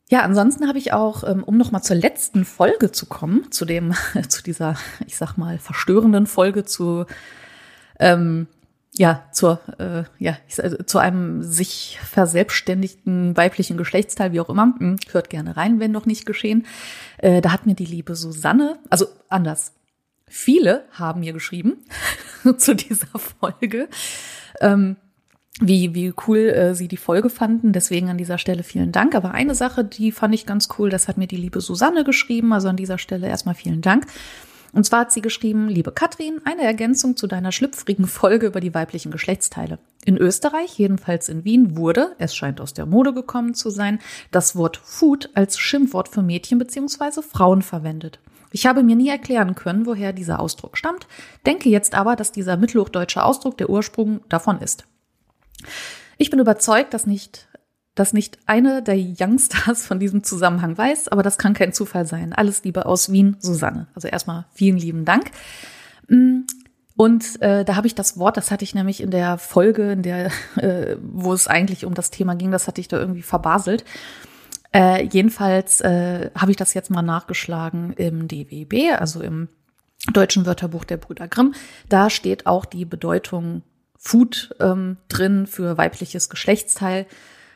Ja, 0.10 0.22
ansonsten 0.22 0.68
habe 0.68 0.78
ich 0.78 0.94
auch, 0.94 1.24
ähm, 1.24 1.44
um 1.44 1.58
nochmal 1.58 1.81
zur 1.81 1.96
letzten 1.96 2.46
Folge 2.46 2.92
zu 2.92 3.08
kommen, 3.08 3.52
zu 3.52 3.66
dem, 3.66 3.94
zu 4.30 4.44
dieser, 4.44 4.75
ich 5.08 5.18
sag 5.18 5.38
mal, 5.38 5.58
verstörenden 5.58 6.28
Folge 6.28 6.66
zu, 6.66 7.06
ähm, 8.00 8.48
ja, 8.96 9.24
zur, 9.31 9.60
äh, 9.80 10.04
ja, 10.20 10.38
zu 10.86 11.00
einem 11.00 11.42
sich 11.42 12.00
verselbstständigten 12.04 13.36
weiblichen 13.36 13.75
Geschlechtsteil, 13.75 14.34
wie 14.34 14.40
auch 14.40 14.50
immer. 14.50 14.75
Hm, 14.78 14.98
hört 15.12 15.31
gerne 15.31 15.58
rein, 15.58 15.80
wenn 15.80 15.92
noch 15.92 16.06
nicht 16.06 16.28
geschehen. 16.28 16.68
Äh, 17.18 17.42
da 17.42 17.52
hat 17.52 17.66
mir 17.66 17.74
die 17.74 17.86
liebe 17.86 18.16
Susanne, 18.16 18.78
also 18.92 19.08
anders. 19.30 19.74
Viele 20.36 20.86
haben 20.90 21.20
mir 21.20 21.32
geschrieben 21.32 21.86
zu 22.58 22.76
dieser 22.76 23.20
Folge. 23.20 23.88
Ähm, 24.62 24.96
wie, 25.62 25.94
wie 25.94 26.12
cool 26.28 26.40
äh, 26.40 26.74
sie 26.74 26.88
die 26.88 26.98
Folge 26.98 27.30
fanden. 27.30 27.72
Deswegen 27.72 28.10
an 28.10 28.18
dieser 28.18 28.40
Stelle 28.40 28.64
vielen 28.64 28.92
Dank. 28.92 29.14
Aber 29.14 29.36
eine 29.36 29.54
Sache, 29.54 29.86
die 29.86 30.12
fand 30.12 30.34
ich 30.34 30.48
ganz 30.48 30.70
cool, 30.80 30.90
das 30.90 31.08
hat 31.08 31.20
mir 31.20 31.28
die 31.28 31.38
liebe 31.38 31.62
Susanne 31.62 32.04
geschrieben. 32.04 32.52
Also 32.52 32.68
an 32.68 32.78
dieser 32.78 32.98
Stelle 32.98 33.28
erstmal 33.28 33.54
vielen 33.54 33.82
Dank. 33.82 34.08
Und 34.72 34.88
zwar 34.88 35.02
hat 35.02 35.12
sie 35.12 35.22
geschrieben, 35.22 35.70
liebe 35.70 35.92
Katrin, 35.92 36.42
eine 36.46 36.64
Ergänzung 36.64 37.16
zu 37.16 37.28
deiner 37.28 37.52
schlüpfrigen 37.52 38.08
Folge 38.08 38.48
über 38.48 38.60
die 38.60 38.74
weiblichen 38.74 39.12
Geschlechtsteile. 39.12 39.78
In 40.04 40.18
Österreich, 40.18 40.80
jedenfalls 40.80 41.30
in 41.30 41.46
Wien, 41.46 41.78
wurde, 41.78 42.16
es 42.18 42.36
scheint 42.36 42.60
aus 42.60 42.74
der 42.74 42.88
Mode 42.88 43.14
gekommen 43.14 43.54
zu 43.54 43.70
sein, 43.70 44.00
das 44.32 44.56
Wort 44.56 44.78
Food 44.78 45.30
als 45.36 45.60
Schimpfwort 45.60 46.08
für 46.08 46.24
Mädchen 46.24 46.58
bzw. 46.58 47.22
Frauen 47.22 47.62
verwendet. 47.62 48.18
Ich 48.54 48.68
habe 48.68 48.84
mir 48.84 48.96
nie 48.96 49.10
erklären 49.10 49.56
können, 49.56 49.88
woher 49.88 50.14
dieser 50.14 50.40
Ausdruck 50.40 50.78
stammt, 50.78 51.08
denke 51.46 51.70
jetzt 51.70 51.96
aber, 51.96 52.16
dass 52.16 52.32
dieser 52.32 52.56
mittelhochdeutsche 52.56 53.24
Ausdruck 53.24 53.58
der 53.58 53.70
Ursprung 53.70 54.22
davon 54.30 54.62
ist. 54.62 54.86
Ich 56.20 56.30
bin 56.30 56.40
überzeugt, 56.40 56.94
dass 56.94 57.08
nicht, 57.08 57.50
dass 57.96 58.14
nicht 58.14 58.38
eine 58.46 58.84
der 58.84 58.96
Youngstars 58.96 59.88
von 59.88 60.00
diesem 60.00 60.24
Zusammenhang 60.24 60.78
weiß, 60.78 61.08
aber 61.08 61.24
das 61.24 61.40
kann 61.40 61.56
kein 61.56 61.74
Zufall 61.74 62.06
sein. 62.06 62.32
Alles 62.32 62.64
Liebe 62.64 62.86
aus 62.86 63.12
Wien, 63.12 63.38
Susanne. 63.40 63.88
Also 63.96 64.08
erstmal 64.08 64.46
vielen 64.54 64.78
lieben 64.78 65.04
Dank. 65.04 65.32
Mm, 66.08 66.42
und 66.96 67.42
äh, 67.42 67.66
da 67.66 67.76
habe 67.76 67.88
ich 67.88 67.96
das 67.96 68.20
Wort, 68.20 68.38
das 68.38 68.52
hatte 68.52 68.64
ich 68.64 68.76
nämlich 68.76 69.02
in 69.02 69.10
der 69.10 69.40
Folge, 69.40 69.94
in 69.94 70.04
der, 70.04 70.28
äh, 70.58 70.96
wo 71.02 71.34
es 71.34 71.48
eigentlich 71.48 71.86
um 71.86 71.96
das 71.96 72.12
Thema 72.12 72.36
ging, 72.36 72.52
das 72.52 72.68
hatte 72.68 72.82
ich 72.82 72.88
da 72.88 73.00
irgendwie 73.00 73.24
verbaselt. 73.24 73.84
Äh, 74.75 75.06
jedenfalls 75.06 75.81
äh, 75.81 76.31
habe 76.36 76.52
ich 76.52 76.58
das 76.58 76.74
jetzt 76.74 76.90
mal 76.90 77.02
nachgeschlagen 77.02 77.94
im 77.94 78.28
DWB, 78.28 78.94
also 78.98 79.22
im 79.22 79.50
Deutschen 80.12 80.46
Wörterbuch 80.46 80.84
der 80.84 80.98
Brüder 80.98 81.28
Grimm. 81.28 81.54
Da 81.90 82.10
steht 82.10 82.46
auch 82.46 82.66
die 82.66 82.86
Bedeutung 82.86 83.62
Food 83.98 84.54
ähm, 84.60 84.98
drin 85.08 85.48
für 85.48 85.78
weibliches 85.78 86.30
Geschlechtsteil. 86.30 87.06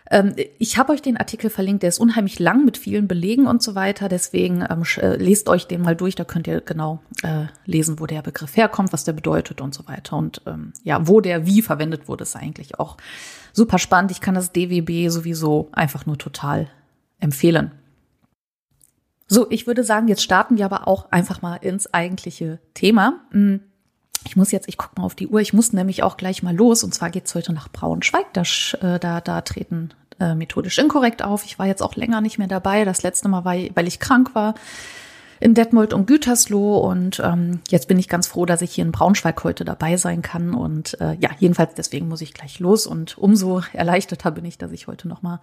Ähm, 0.10 0.36
ich 0.58 0.78
habe 0.78 0.94
euch 0.94 1.02
den 1.02 1.18
Artikel 1.18 1.50
verlinkt, 1.50 1.84
der 1.84 1.90
ist 1.90 2.00
unheimlich 2.00 2.40
lang 2.40 2.64
mit 2.64 2.78
vielen 2.78 3.08
Belegen 3.08 3.48
und 3.48 3.62
so 3.62 3.75
weiter. 3.75 4.08
Deswegen 4.08 4.66
ähm, 4.69 4.84
äh, 4.98 5.18
lest 5.18 5.50
euch 5.50 5.68
den 5.68 5.81
mal 5.81 5.96
durch, 5.96 6.16
da 6.16 6.24
könnt 6.24 6.48
ihr 6.48 6.62
genau 6.62 7.02
äh, 7.24 7.48
lesen, 7.66 8.00
wo 8.00 8.06
der 8.06 8.22
Begriff 8.22 8.56
herkommt, 8.56 8.94
was 8.94 9.04
der 9.04 9.14
bedeutet 9.14 9.59
und 9.59 9.74
so 9.74 9.88
weiter. 9.88 10.16
Und 10.16 10.42
ähm, 10.45 10.71
ja, 10.83 11.07
wo 11.07 11.19
der 11.19 11.45
wie 11.45 11.62
verwendet 11.62 12.07
wurde, 12.07 12.24
ist 12.24 12.36
eigentlich 12.36 12.80
auch 12.80 12.95
super 13.52 13.80
spannend. 13.80 14.12
Ich 14.12 14.21
kann 14.21 14.36
das 14.36 14.54
DWB 14.54 15.09
sowieso 15.09 15.68
einfach 15.74 16.06
nur 16.06 16.18
total 16.18 16.69
empfehlen. 17.19 17.71
So, 19.28 19.47
ich 19.50 19.68
würde 19.68 19.83
sagen, 19.83 20.07
jetzt 20.07 20.24
starten 20.24 20.57
wir 20.57 20.66
aber 20.66 20.88
auch 20.88 21.12
einfach 21.12 21.42
mal 21.42 21.57
ins 21.57 21.94
eigentliche 21.94 22.59
Thema. 22.74 23.21
Hm. 23.31 23.62
Ich 24.26 24.36
muss 24.36 24.52
jetzt, 24.52 24.68
ich 24.68 24.78
gucke 24.78 25.00
mal 25.00 25.06
auf 25.06 25.16
die 25.16 25.28
Uhr, 25.28 25.40
ich 25.40 25.54
muss 25.54 25.74
nämlich 25.74 26.04
auch 26.04 26.18
gleich 26.18 26.44
mal 26.44 26.56
los. 26.56 26.83
Und 26.83 26.94
zwar 26.94 27.09
geht's 27.09 27.36
heute 27.36 27.54
nach 27.54 27.69
Braunschweig. 27.69 28.33
Da, 28.33 28.42
äh, 28.81 29.00
da, 29.00 29.21
da 29.21 29.42
treten 29.42 29.94
äh, 30.19 30.33
methodisch 30.36 30.78
inkorrekt 30.78 31.24
auf. 31.24 31.45
Ich 31.45 31.59
war 31.59 31.68
jetzt 31.68 31.81
auch 31.81 31.95
länger 31.95 32.21
nicht 32.21 32.38
mehr 32.38 32.47
dabei. 32.47 32.86
Das 32.86 33.04
letzte 33.04 33.30
Mal 33.30 33.45
war, 33.45 33.56
weil 33.56 33.88
ich 33.88 34.00
krank 34.00 34.33
war 34.33 34.56
in 35.40 35.54
Detmold 35.54 35.94
und 35.94 36.07
Gütersloh. 36.07 36.78
Und 36.78 37.21
ähm, 37.24 37.59
jetzt 37.69 37.88
bin 37.88 38.00
ich 38.00 38.09
ganz 38.09 38.28
froh, 38.28 38.45
dass 38.45 38.62
ich 38.62 38.74
hier 38.74 38.86
in 38.86 38.92
Braunschweig 38.92 39.44
heute 39.44 39.66
dabei 39.66 39.97
sein 39.97 40.21
kann. 40.21 40.54
Und 40.54 41.00
äh, 41.00 41.16
ja, 41.19 41.30
jedenfalls 41.40 41.76
deswegen 41.76 42.07
muss 42.07 42.21
ich 42.21 42.33
gleich 42.33 42.59
los. 42.59 42.88
Und 42.88 43.18
umso 43.18 43.62
erleichterter 43.74 44.31
bin 44.31 44.45
ich, 44.45 44.57
dass 44.57 44.71
ich 44.71 44.88
heute 44.88 45.07
nochmal 45.07 45.40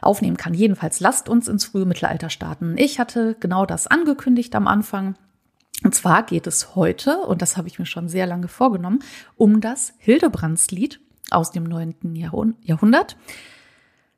aufnehmen 0.00 0.36
kann. 0.36 0.54
Jedenfalls 0.54 1.00
lasst 1.00 1.28
uns 1.28 1.48
ins 1.48 1.64
frühe 1.64 1.86
Mittelalter 1.86 2.30
starten. 2.30 2.76
Ich 2.76 2.98
hatte 2.98 3.36
genau 3.40 3.66
das 3.66 3.86
angekündigt 3.86 4.54
am 4.54 4.66
Anfang. 4.66 5.14
Und 5.84 5.94
zwar 5.94 6.24
geht 6.24 6.46
es 6.46 6.74
heute, 6.74 7.18
und 7.18 7.40
das 7.40 7.56
habe 7.56 7.68
ich 7.68 7.78
mir 7.78 7.86
schon 7.86 8.08
sehr 8.08 8.26
lange 8.26 8.48
vorgenommen, 8.48 9.00
um 9.36 9.60
das 9.60 9.94
Hildebrandslied 9.98 11.00
aus 11.30 11.50
dem 11.50 11.64
neunten 11.64 12.16
Jahrhundert. 12.16 13.16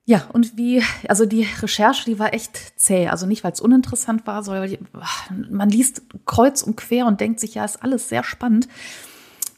Ja, 0.06 0.26
und 0.32 0.56
wie, 0.56 0.82
also 1.06 1.26
die 1.26 1.46
Recherche, 1.60 2.04
die 2.04 2.18
war 2.18 2.34
echt 2.34 2.80
zäh. 2.80 3.08
Also 3.08 3.26
nicht, 3.26 3.44
weil 3.44 3.52
es 3.52 3.60
uninteressant 3.60 4.26
war, 4.26 4.42
sondern 4.42 4.76
man 5.50 5.68
liest 5.68 6.02
kreuz 6.24 6.62
und 6.62 6.76
quer 6.76 7.06
und 7.06 7.20
denkt 7.20 7.38
sich, 7.38 7.54
ja, 7.54 7.64
ist 7.64 7.82
alles 7.82 8.08
sehr 8.08 8.24
spannend. 8.24 8.66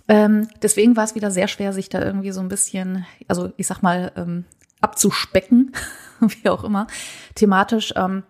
Ähm, 0.09 0.49
deswegen 0.61 0.97
war 0.97 1.05
es 1.05 1.15
wieder 1.15 1.31
sehr 1.31 1.49
schwer, 1.49 1.73
sich 1.73 1.89
da 1.89 2.05
irgendwie 2.05 2.33
so 2.33 2.41
ein 2.41 2.49
bisschen, 2.49 3.07
also 3.29 3.53
ich 3.57 3.67
sag 3.67 3.83
mal, 3.83 4.13
ähm, 4.17 4.45
abzuspecken, 4.83 5.73
wie 6.21 6.49
auch 6.49 6.65
immer, 6.65 6.87
thematisch. 7.35 7.95
Ähm, 7.97 8.25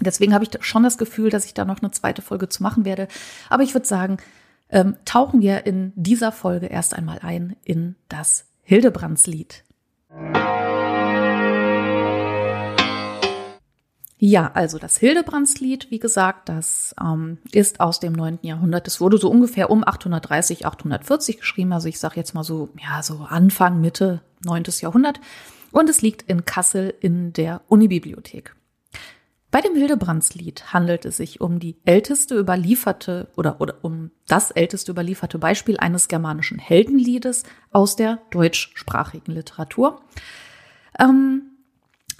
Deswegen 0.00 0.32
habe 0.32 0.44
ich 0.44 0.50
schon 0.60 0.84
das 0.84 0.96
Gefühl, 0.96 1.30
dass 1.30 1.44
ich 1.44 1.54
da 1.54 1.64
noch 1.64 1.82
eine 1.82 1.90
zweite 1.90 2.22
Folge 2.22 2.48
zu 2.48 2.62
machen 2.62 2.84
werde. 2.84 3.08
Aber 3.50 3.62
ich 3.62 3.74
würde 3.74 3.86
sagen, 3.86 4.18
ähm, 4.70 4.96
tauchen 5.04 5.40
wir 5.40 5.66
in 5.66 5.92
dieser 5.96 6.30
Folge 6.30 6.66
erst 6.66 6.94
einmal 6.94 7.18
ein 7.22 7.56
in 7.64 7.96
das 8.08 8.46
Hildebrandslied. 8.62 9.64
Ja, 14.20 14.50
also 14.54 14.78
das 14.78 14.96
Hildebrandslied, 14.98 15.90
wie 15.90 16.00
gesagt, 16.00 16.48
das 16.48 16.94
ähm, 17.00 17.38
ist 17.52 17.80
aus 17.80 18.00
dem 18.00 18.12
9. 18.12 18.40
Jahrhundert. 18.42 18.86
Es 18.88 19.00
wurde 19.00 19.16
so 19.16 19.30
ungefähr 19.30 19.70
um 19.70 19.84
830, 19.86 20.66
840 20.66 21.38
geschrieben. 21.38 21.72
Also 21.72 21.88
ich 21.88 22.00
sage 22.00 22.16
jetzt 22.16 22.34
mal 22.34 22.42
so, 22.44 22.68
ja, 22.80 23.02
so 23.02 23.26
Anfang, 23.28 23.80
Mitte 23.80 24.20
9. 24.44 24.64
Jahrhundert. 24.80 25.20
Und 25.72 25.90
es 25.90 26.02
liegt 26.02 26.22
in 26.22 26.44
Kassel 26.44 26.94
in 27.00 27.32
der 27.32 27.62
Unibibliothek. 27.68 28.54
Bei 29.50 29.62
dem 29.62 29.74
Hildebrandslied 29.74 30.74
handelt 30.74 31.06
es 31.06 31.16
sich 31.16 31.40
um 31.40 31.58
die 31.58 31.76
älteste 31.86 32.38
überlieferte 32.38 33.28
oder, 33.34 33.62
oder 33.62 33.76
um 33.82 34.10
das 34.26 34.50
älteste 34.50 34.92
überlieferte 34.92 35.38
Beispiel 35.38 35.78
eines 35.78 36.08
germanischen 36.08 36.58
Heldenliedes 36.58 37.44
aus 37.72 37.96
der 37.96 38.18
deutschsprachigen 38.30 39.32
Literatur. 39.32 40.02
Ähm, 40.98 41.44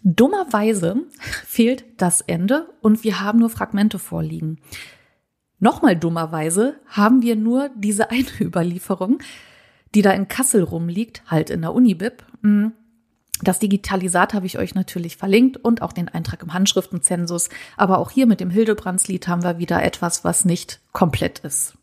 dummerweise 0.03 1.05
fehlt 1.21 1.85
das 1.99 2.23
Ende 2.23 2.71
und 2.81 3.05
wir 3.05 3.21
haben 3.21 3.41
nur 3.41 3.51
Fragmente 3.51 3.99
vorliegen. 3.99 4.59
Nochmal 5.59 5.97
dummerweise 5.97 6.81
haben 6.87 7.21
wir 7.21 7.37
nur 7.37 7.71
diese 7.75 8.11
eine 8.11 8.29
Überlieferung, 8.41 9.19
die 9.95 10.01
da 10.01 10.13
in 10.13 10.29
Kassel 10.29 10.63
rumliegt, 10.63 11.23
halt 11.27 11.51
in 11.51 11.61
der 11.61 11.75
Unibib. 11.75 12.25
Das 13.43 13.59
Digitalisat 13.59 14.35
habe 14.35 14.47
ich 14.47 14.59
euch 14.59 14.75
natürlich 14.75 15.17
verlinkt 15.17 15.57
und 15.59 15.83
auch 15.83 15.93
den 15.93 16.09
Eintrag 16.09 16.43
im 16.43 16.55
Handschriftenzensus. 16.55 17.49
Aber 17.77 17.99
auch 17.99 18.11
hier 18.11 18.27
mit 18.27 18.41
dem 18.41 18.51
Hildebrandslied 18.51 19.29
haben 19.29 19.45
wir 19.45 19.59
wieder 19.59 19.83
etwas, 19.83 20.25
was 20.25 20.45
nicht 20.45 20.81
komplett 20.93 21.41
ist. 21.41 21.75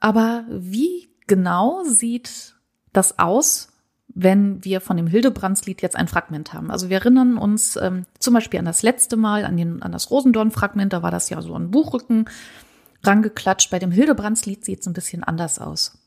Aber 0.00 0.44
wie 0.48 1.08
genau 1.26 1.84
sieht 1.84 2.54
das 2.92 3.18
aus, 3.18 3.68
wenn 4.08 4.64
wir 4.64 4.80
von 4.80 4.96
dem 4.96 5.06
Hildebrandslied 5.06 5.82
jetzt 5.82 5.96
ein 5.96 6.08
Fragment 6.08 6.52
haben? 6.52 6.70
Also 6.70 6.88
wir 6.88 6.98
erinnern 6.98 7.38
uns 7.38 7.76
ähm, 7.76 8.04
zum 8.18 8.34
Beispiel 8.34 8.58
an 8.58 8.66
das 8.66 8.82
letzte 8.82 9.16
Mal, 9.16 9.44
an, 9.44 9.56
den, 9.56 9.82
an 9.82 9.92
das 9.92 10.10
Rosendorn-Fragment, 10.10 10.92
da 10.92 11.02
war 11.02 11.10
das 11.10 11.30
ja 11.30 11.40
so 11.42 11.54
ein 11.54 11.70
Buchrücken 11.70 12.28
rangeklatscht. 13.04 13.70
Bei 13.70 13.78
dem 13.78 13.92
Hildebrandslied 13.92 14.64
sieht 14.64 14.80
es 14.80 14.86
ein 14.86 14.92
bisschen 14.92 15.22
anders 15.22 15.58
aus. 15.58 15.98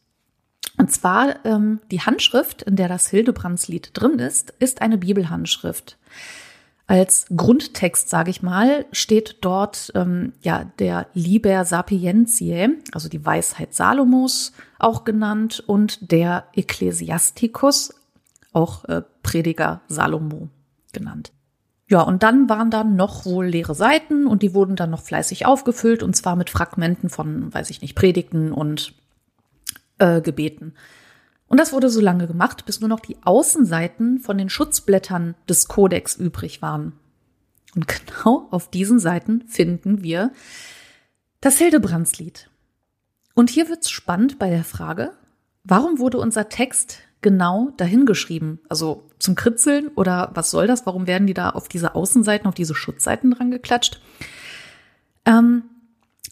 Und 0.78 0.92
zwar 0.92 1.46
ähm, 1.46 1.80
die 1.92 2.02
Handschrift, 2.02 2.62
in 2.64 2.76
der 2.76 2.88
das 2.88 3.08
Hildebrandslied 3.08 3.92
drin 3.94 4.20
ist, 4.20 4.54
ist 4.60 4.82
eine 4.82 4.98
Bibelhandschrift. 4.98 5.98
Als 6.88 7.26
Grundtext, 7.36 8.10
sage 8.10 8.32
ich 8.32 8.42
mal, 8.42 8.86
steht 8.92 9.38
dort 9.42 9.92
ähm, 9.96 10.34
ja 10.42 10.66
der 10.80 11.08
Liber 11.14 11.64
Sapientiae, 11.64 12.70
also 12.92 13.08
die 13.08 13.26
Weisheit 13.26 13.74
Salomos, 13.74 14.52
auch 14.78 15.06
genannt, 15.06 15.64
und 15.66 16.12
der 16.12 16.48
Ecclesiasticus, 16.54 17.94
auch 18.52 18.86
äh, 18.86 19.04
Prediger 19.24 19.82
Salomo 19.88 20.50
genannt. 20.92 21.32
Ja, 21.88 22.02
und 22.02 22.24
dann 22.24 22.50
waren 22.50 22.72
da 22.72 22.84
noch 22.84 23.26
wohl 23.26 23.48
leere 23.48 23.76
Seiten 23.76 24.26
und 24.26 24.44
die 24.44 24.54
wurden 24.54 24.76
dann 24.76 24.90
noch 24.90 25.02
fleißig 25.02 25.46
aufgefüllt 25.46 26.04
und 26.04 26.16
zwar 26.16 26.36
mit 26.38 26.50
Fragmenten 26.50 27.10
von, 27.10 27.54
weiß 27.54 27.70
ich 27.70 27.82
nicht, 27.82 27.96
Predigten 27.96 28.54
und 28.54 28.94
äh, 30.02 30.22
gebeten. 30.22 30.74
Und 31.48 31.60
das 31.60 31.74
wurde 31.74 31.90
so 31.90 32.02
lange 32.02 32.28
gemacht, 32.28 32.66
bis 32.66 32.80
nur 32.80 32.90
noch 32.90 33.00
die 33.00 33.18
Außenseiten 33.24 34.20
von 34.20 34.38
den 34.38 34.50
Schutzblättern 34.50 35.36
des 35.48 35.68
Kodex 35.68 36.16
übrig 36.16 36.62
waren. 36.62 36.94
Und 37.76 37.88
genau 37.88 38.48
auf 38.52 38.70
diesen 38.70 39.00
Seiten 39.00 39.44
finden 39.48 40.02
wir 40.02 40.32
das 41.40 41.58
Hildebrandslied. 41.58 42.50
Und 43.34 43.50
hier 43.50 43.70
wird's 43.70 43.90
spannend 43.90 44.40
bei 44.40 44.50
der 44.50 44.64
Frage, 44.64 45.12
warum 45.64 46.00
wurde 46.00 46.18
unser 46.18 46.50
Text 46.50 47.00
genau 47.22 47.72
dahin 47.78 48.06
geschrieben? 48.06 48.60
Also 48.68 49.10
zum 49.20 49.36
Kritzeln 49.36 49.90
oder 49.90 50.32
was 50.34 50.52
soll 50.52 50.68
das? 50.68 50.86
Warum 50.86 51.06
werden 51.06 51.28
die 51.28 51.34
da 51.34 51.52
auf 51.52 51.68
diese 51.68 51.96
Außenseiten, 51.96 52.48
auf 52.48 52.56
diese 52.56 52.76
Schutzseiten 52.76 53.32
dran 53.32 53.52
geklatscht? 53.52 54.02
Ähm, 55.26 55.64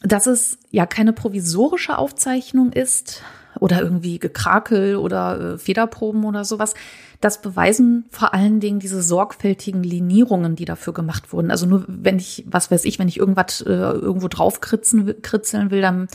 dass 0.01 0.27
es 0.27 0.59
ja 0.71 0.85
keine 0.85 1.13
provisorische 1.13 1.97
Aufzeichnung 1.97 2.71
ist, 2.71 3.21
oder 3.59 3.81
irgendwie 3.81 4.19
Gekrakel 4.19 4.95
oder 4.95 5.53
äh, 5.53 5.57
Federproben 5.57 6.23
oder 6.25 6.45
sowas. 6.45 6.73
Das 7.21 7.41
beweisen 7.41 8.05
vor 8.09 8.33
allen 8.33 8.59
Dingen 8.59 8.79
diese 8.79 9.01
sorgfältigen 9.03 9.83
Linierungen, 9.83 10.55
die 10.55 10.65
dafür 10.65 10.93
gemacht 10.93 11.33
wurden. 11.33 11.51
Also 11.51 11.65
nur 11.65 11.85
wenn 11.87 12.17
ich, 12.17 12.45
was 12.47 12.71
weiß 12.71 12.85
ich, 12.85 12.99
wenn 12.99 13.07
ich 13.07 13.17
irgendwas 13.17 13.61
äh, 13.61 13.71
irgendwo 13.71 14.27
drauf 14.27 14.61
kritzeln, 14.61 15.21
kritzeln 15.21 15.71
will, 15.71 15.81
dann 15.81 16.07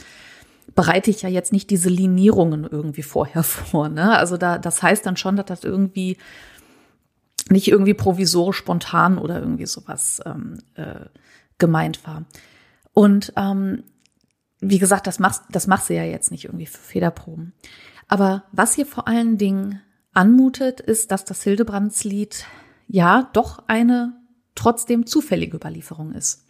bereite 0.75 1.11
ich 1.11 1.23
ja 1.23 1.29
jetzt 1.29 1.53
nicht 1.53 1.71
diese 1.71 1.89
Linierungen 1.89 2.65
irgendwie 2.65 3.03
vorher 3.03 3.43
vor. 3.45 3.89
Ne? 3.89 4.17
Also 4.17 4.37
da, 4.37 4.59
das 4.59 4.83
heißt 4.83 5.05
dann 5.05 5.17
schon, 5.17 5.37
dass 5.37 5.47
das 5.47 5.65
irgendwie 5.65 6.17
nicht 7.51 7.69
irgendwie 7.69 7.95
provisorisch 7.95 8.57
spontan 8.57 9.19
oder 9.19 9.39
irgendwie 9.39 9.67
sowas 9.67 10.23
ähm, 10.25 10.59
äh, 10.75 11.07
gemeint 11.59 12.07
war. 12.07 12.25
Und 12.95 13.33
ähm, 13.37 13.83
wie 14.71 14.79
gesagt, 14.79 15.07
das 15.07 15.19
machst, 15.19 15.43
das 15.51 15.67
machst 15.67 15.91
du 15.91 15.95
ja 15.95 16.05
jetzt 16.05 16.31
nicht 16.31 16.45
irgendwie 16.45 16.67
für 16.67 16.79
Federproben. 16.79 17.53
Aber 18.09 18.45
was 18.53 18.75
hier 18.75 18.87
vor 18.87 19.09
allen 19.09 19.39
Dingen 19.39 19.81
anmutet, 20.13 20.81
ist, 20.81 21.11
dass 21.11 21.25
das 21.25 21.43
Hildebrandslied 21.43 22.47
ja 22.87 23.31
doch 23.33 23.65
eine 23.67 24.15
trotzdem 24.55 25.07
zufällige 25.07 25.57
Überlieferung 25.57 26.13
ist. 26.13 26.45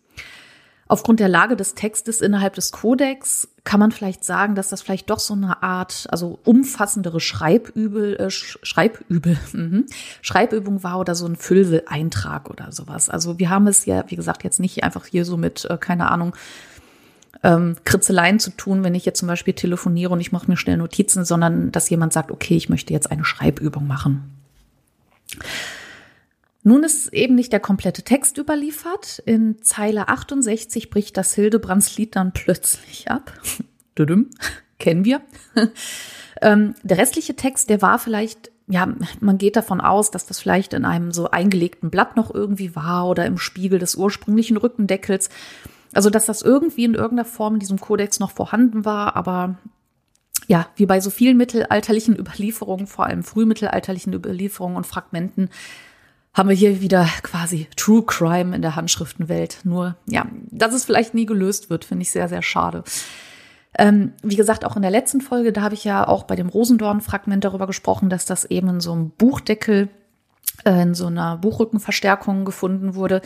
Aufgrund 0.87 1.19
der 1.19 1.29
Lage 1.29 1.57
des 1.57 1.75
Textes 1.75 2.21
innerhalb 2.21 2.55
des 2.55 2.71
Kodex 2.71 3.49
kann 3.65 3.81
man 3.81 3.91
vielleicht 3.91 4.23
sagen, 4.23 4.55
dass 4.55 4.69
das 4.69 4.83
vielleicht 4.83 5.09
doch 5.09 5.19
so 5.19 5.33
eine 5.33 5.63
Art, 5.63 6.07
also 6.11 6.39
umfassendere 6.45 7.21
Schreibübel, 7.21 8.17
äh, 8.17 8.31
Schreibübel, 8.31 9.39
mhm, 9.53 9.87
Schreibübung 10.21 10.83
war 10.83 11.01
oder 11.01 11.15
so 11.15 11.25
ein 11.27 11.37
Fülleintrag 11.37 12.51
oder 12.51 12.71
sowas. 12.71 13.09
Also 13.09 13.39
wir 13.39 13.49
haben 13.49 13.67
es 13.67 13.87
ja, 13.87 14.05
wie 14.09 14.17
gesagt, 14.17 14.45
jetzt 14.45 14.61
nicht 14.61 14.85
einfach 14.85 15.07
hier 15.07 15.25
so 15.25 15.39
mit, 15.39 15.65
äh, 15.65 15.79
keine 15.79 16.11
Ahnung, 16.11 16.37
ähm, 17.45 17.77
Kritzeleien 17.85 18.41
zu 18.41 18.51
tun, 18.51 18.83
wenn 18.83 18.95
ich 18.95 19.05
jetzt 19.05 19.21
zum 19.21 19.29
Beispiel 19.29 19.55
telefoniere 19.55 20.13
und 20.13 20.21
ich 20.21 20.33
mache 20.33 20.51
mir 20.51 20.57
schnell 20.57 20.79
Notizen, 20.79 21.25
sondern 21.25 21.71
dass 21.71 21.91
jemand 21.91 22.13
sagt, 22.13 22.33
okay, 22.33 22.57
ich 22.57 22.69
möchte 22.69 22.93
jetzt 22.93 23.11
eine 23.13 23.25
Schreibübung 23.25 23.87
machen. 23.87 24.31
Nun 26.63 26.83
ist 26.83 27.13
eben 27.13 27.35
nicht 27.35 27.53
der 27.53 27.61
komplette 27.61 28.03
Text 28.03 28.39
überliefert. 28.39 29.23
In 29.27 29.63
Zeile 29.63 30.09
68 30.09 30.89
bricht 30.89 31.19
das 31.19 31.35
Hildebrandslied 31.35 32.17
dann 32.17 32.33
plötzlich 32.33 33.11
ab. 33.11 33.39
Kennen 34.79 35.05
wir. 35.05 35.21
ähm, 36.43 36.75
der 36.83 36.99
restliche 36.99 37.37
Text, 37.37 37.69
der 37.69 37.83
war 37.83 37.99
vielleicht, 37.99 38.51
ja, 38.67 38.89
man 39.21 39.37
geht 39.37 39.57
davon 39.57 39.83
aus, 39.83 40.11
dass 40.11 40.25
das 40.25 40.41
vielleicht 40.41 40.73
in 40.73 40.87
einem 40.87 41.13
so 41.13 41.31
eingelegten 41.31 41.91
Blatt 41.91 42.17
noch 42.17 42.35
irgendwie 42.35 42.75
war 42.75 43.07
oder 43.07 43.27
im 43.27 43.37
Spiegel 43.37 43.79
des 43.79 43.95
ursprünglichen 43.95 44.57
Rückendeckels. 44.57 45.29
Also, 45.95 46.11
dass 46.11 46.27
das 46.27 46.43
irgendwie 46.43 46.85
in 46.85 46.95
irgendeiner 46.95 47.25
Form 47.25 47.55
in 47.55 47.61
diesem 47.61 47.81
Kodex 47.81 48.21
noch 48.21 48.31
vorhanden 48.31 48.85
war, 48.85 49.17
aber 49.17 49.57
ja, 50.47 50.67
wie 50.77 50.87
bei 50.87 51.01
so 51.01 51.11
vielen 51.11 51.37
mittelalterlichen 51.37 52.17
Überlieferungen, 52.19 52.87
vor 52.87 53.07
allem 53.07 53.23
frühmittelalterlichen 53.23 54.13
Überlieferungen 54.13 54.77
und 54.77 54.87
Fragmenten, 54.87 55.51
haben 56.35 56.49
wir 56.49 56.57
hier 56.57 56.81
wieder 56.81 57.09
quasi 57.23 57.69
True 57.77 58.03
Crime 58.03 58.55
in 58.57 58.63
der 58.63 58.75
Handschriftenwelt. 58.75 59.61
Nur, 59.63 59.97
ja, 60.07 60.27
dass 60.51 60.75
es 60.75 60.85
vielleicht 60.85 61.15
nie 61.15 61.27
gelöst 61.27 61.71
wird, 61.71 61.85
finde 61.85 62.03
ich 62.03 62.11
sehr, 62.11 62.29
sehr 62.29 62.43
schade. 62.43 62.83
Ähm, 63.77 64.13
wie 64.23 64.37
gesagt, 64.37 64.65
auch 64.65 64.77
in 64.77 64.83
der 64.83 64.91
letzten 64.91 65.21
Folge, 65.21 65.53
da 65.53 65.63
habe 65.63 65.75
ich 65.75 65.85
ja 65.85 66.07
auch 66.07 66.25
bei 66.25 66.37
dem 66.37 66.49
Rosendorn-Fragment 66.49 67.45
darüber 67.45 67.67
gesprochen, 67.67 68.09
dass 68.09 68.25
das 68.25 68.45
eben 68.45 68.69
in 68.69 68.81
so 68.81 68.93
einem 68.93 69.11
Buchdeckel, 69.11 69.89
äh, 70.65 70.83
in 70.83 70.95
so 70.95 71.07
einer 71.07 71.39
Buchrückenverstärkung 71.39 72.45
gefunden 72.45 72.95
wurde. 72.95 73.23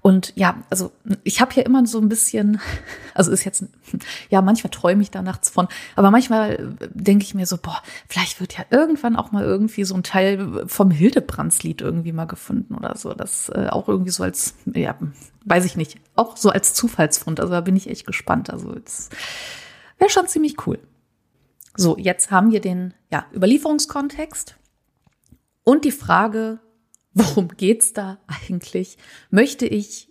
Und 0.00 0.32
ja, 0.36 0.62
also 0.70 0.92
ich 1.24 1.40
habe 1.40 1.54
ja 1.54 1.62
immer 1.62 1.84
so 1.86 1.98
ein 1.98 2.08
bisschen, 2.08 2.60
also 3.14 3.32
ist 3.32 3.44
jetzt, 3.44 3.64
ja, 4.30 4.42
manchmal 4.42 4.70
träume 4.70 5.02
ich 5.02 5.10
da 5.10 5.22
nachts 5.22 5.50
von, 5.50 5.68
aber 5.96 6.10
manchmal 6.10 6.76
denke 6.94 7.24
ich 7.24 7.34
mir 7.34 7.46
so, 7.46 7.58
boah, 7.58 7.82
vielleicht 8.08 8.40
wird 8.40 8.56
ja 8.56 8.64
irgendwann 8.70 9.16
auch 9.16 9.32
mal 9.32 9.44
irgendwie 9.44 9.84
so 9.84 9.94
ein 9.94 10.02
Teil 10.02 10.64
vom 10.66 10.90
Hildebrandslied 10.90 11.80
irgendwie 11.80 12.12
mal 12.12 12.26
gefunden 12.26 12.74
oder 12.74 12.96
so. 12.96 13.12
Das 13.12 13.48
äh, 13.48 13.68
auch 13.70 13.88
irgendwie 13.88 14.10
so 14.10 14.22
als, 14.22 14.54
ja, 14.66 14.96
weiß 15.44 15.64
ich 15.64 15.76
nicht, 15.76 15.98
auch 16.14 16.36
so 16.36 16.50
als 16.50 16.74
Zufallsfund. 16.74 17.40
Also 17.40 17.52
da 17.52 17.60
bin 17.60 17.76
ich 17.76 17.90
echt 17.90 18.06
gespannt. 18.06 18.50
Also 18.50 18.74
es 18.84 19.10
wäre 19.98 20.10
schon 20.10 20.28
ziemlich 20.28 20.66
cool. 20.66 20.78
So, 21.76 21.96
jetzt 21.96 22.30
haben 22.30 22.50
wir 22.50 22.60
den 22.60 22.94
ja, 23.10 23.24
Überlieferungskontext 23.32 24.56
und 25.62 25.84
die 25.84 25.92
Frage, 25.92 26.58
Worum 27.14 27.48
geht's 27.48 27.92
da 27.92 28.18
eigentlich? 28.26 28.98
Möchte 29.30 29.66
ich 29.66 30.08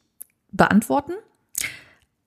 beantworten. 0.51 1.13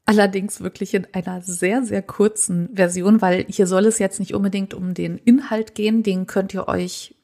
Allerdings 0.06 0.60
wirklich 0.60 0.94
in 0.94 1.06
einer 1.12 1.40
sehr, 1.40 1.84
sehr 1.84 2.02
kurzen 2.02 2.74
Version, 2.74 3.22
weil 3.22 3.44
hier 3.48 3.66
soll 3.66 3.86
es 3.86 3.98
jetzt 3.98 4.18
nicht 4.18 4.34
unbedingt 4.34 4.74
um 4.74 4.94
den 4.94 5.18
Inhalt 5.18 5.74
gehen. 5.74 6.02
Den 6.02 6.26
könnt 6.26 6.52
ihr 6.52 6.66
euch 6.66 7.14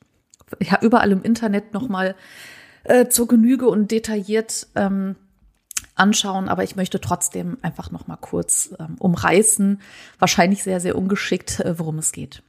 ja 0.61 0.79
überall 0.83 1.11
im 1.11 1.23
Internet 1.23 1.75
nochmal 1.75 2.15
äh, 2.85 3.09
zur 3.09 3.27
Genüge 3.27 3.69
und 3.69 3.91
detailliert 3.91 4.69
ähm, 4.77 5.17
anschauen. 5.97 6.49
Aber 6.49 6.63
ich 6.63 6.77
möchte 6.77 7.01
trotzdem 7.01 7.59
einfach 7.63 7.91
nochmal 7.91 8.19
kurz 8.21 8.75
ähm, 8.79 8.97
umreißen, 8.99 9.81
wahrscheinlich 10.19 10.63
sehr, 10.63 10.79
sehr 10.79 10.97
ungeschickt, 10.97 11.61
äh, 11.61 11.79
worum 11.79 11.99
es 11.99 12.13
geht. 12.13 12.43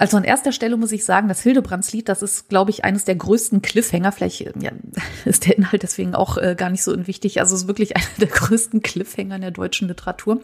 Also 0.00 0.16
an 0.16 0.24
erster 0.24 0.50
Stelle 0.52 0.78
muss 0.78 0.92
ich 0.92 1.04
sagen, 1.04 1.28
das 1.28 1.42
Hildebrandslied, 1.42 2.08
das 2.08 2.22
ist, 2.22 2.48
glaube 2.48 2.70
ich, 2.70 2.86
eines 2.86 3.04
der 3.04 3.16
größten 3.16 3.60
Cliffhanger. 3.60 4.12
Vielleicht 4.12 4.40
ja, 4.40 4.72
ist 5.26 5.46
der 5.46 5.58
Inhalt 5.58 5.82
deswegen 5.82 6.14
auch 6.14 6.38
äh, 6.38 6.54
gar 6.56 6.70
nicht 6.70 6.82
so 6.82 6.90
unwichtig. 6.90 7.38
Also 7.38 7.54
es 7.54 7.62
ist 7.62 7.68
wirklich 7.68 7.96
einer 7.96 8.06
der 8.18 8.28
größten 8.28 8.80
Cliffhanger 8.80 9.34
in 9.34 9.42
der 9.42 9.50
deutschen 9.50 9.88
Literatur. 9.88 10.40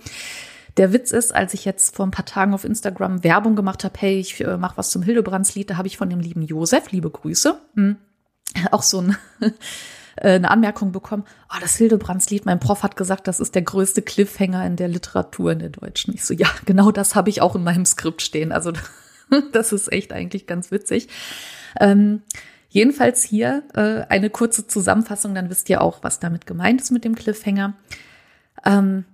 Der 0.76 0.92
Witz 0.92 1.10
ist, 1.10 1.34
als 1.34 1.54
ich 1.54 1.64
jetzt 1.64 1.96
vor 1.96 2.06
ein 2.06 2.10
paar 2.10 2.26
Tagen 2.26 2.52
auf 2.52 2.64
Instagram 2.64 3.24
Werbung 3.24 3.56
gemacht 3.56 3.82
habe, 3.84 3.94
hey, 3.98 4.18
ich 4.20 4.38
äh, 4.44 4.58
mache 4.58 4.76
was 4.76 4.90
zum 4.90 5.00
Hildebrandslied, 5.00 5.70
da 5.70 5.78
habe 5.78 5.88
ich 5.88 5.96
von 5.96 6.10
dem 6.10 6.20
lieben 6.20 6.42
Josef, 6.42 6.92
liebe 6.92 7.08
Grüße, 7.08 7.58
hm, 7.76 7.96
auch 8.72 8.82
so 8.82 9.00
ein 9.00 9.16
äh, 9.40 10.32
eine 10.34 10.50
Anmerkung 10.50 10.92
bekommen, 10.92 11.24
oh, 11.48 11.56
das 11.62 11.76
Hildebrandslied, 11.76 12.44
mein 12.44 12.60
Prof 12.60 12.82
hat 12.82 12.96
gesagt, 12.96 13.26
das 13.26 13.40
ist 13.40 13.54
der 13.54 13.62
größte 13.62 14.02
Cliffhanger 14.02 14.66
in 14.66 14.76
der 14.76 14.88
Literatur 14.88 15.52
in 15.52 15.60
der 15.60 15.70
Deutschen. 15.70 16.12
Ich 16.12 16.26
so, 16.26 16.34
ja, 16.34 16.48
genau 16.66 16.90
das 16.90 17.14
habe 17.14 17.30
ich 17.30 17.40
auch 17.40 17.56
in 17.56 17.64
meinem 17.64 17.86
Skript 17.86 18.20
stehen. 18.20 18.52
Also 18.52 18.72
das 19.52 19.72
ist 19.72 19.92
echt 19.92 20.12
eigentlich 20.12 20.46
ganz 20.46 20.70
witzig. 20.70 21.08
Ähm, 21.80 22.22
jedenfalls 22.68 23.22
hier 23.22 23.64
äh, 23.74 24.02
eine 24.08 24.30
kurze 24.30 24.66
Zusammenfassung, 24.66 25.34
dann 25.34 25.50
wisst 25.50 25.68
ihr 25.68 25.80
auch, 25.80 26.02
was 26.02 26.20
damit 26.20 26.46
gemeint 26.46 26.80
ist 26.80 26.90
mit 26.90 27.04
dem 27.04 27.14
Cliffhanger. 27.14 27.74
Ähm, 28.64 29.04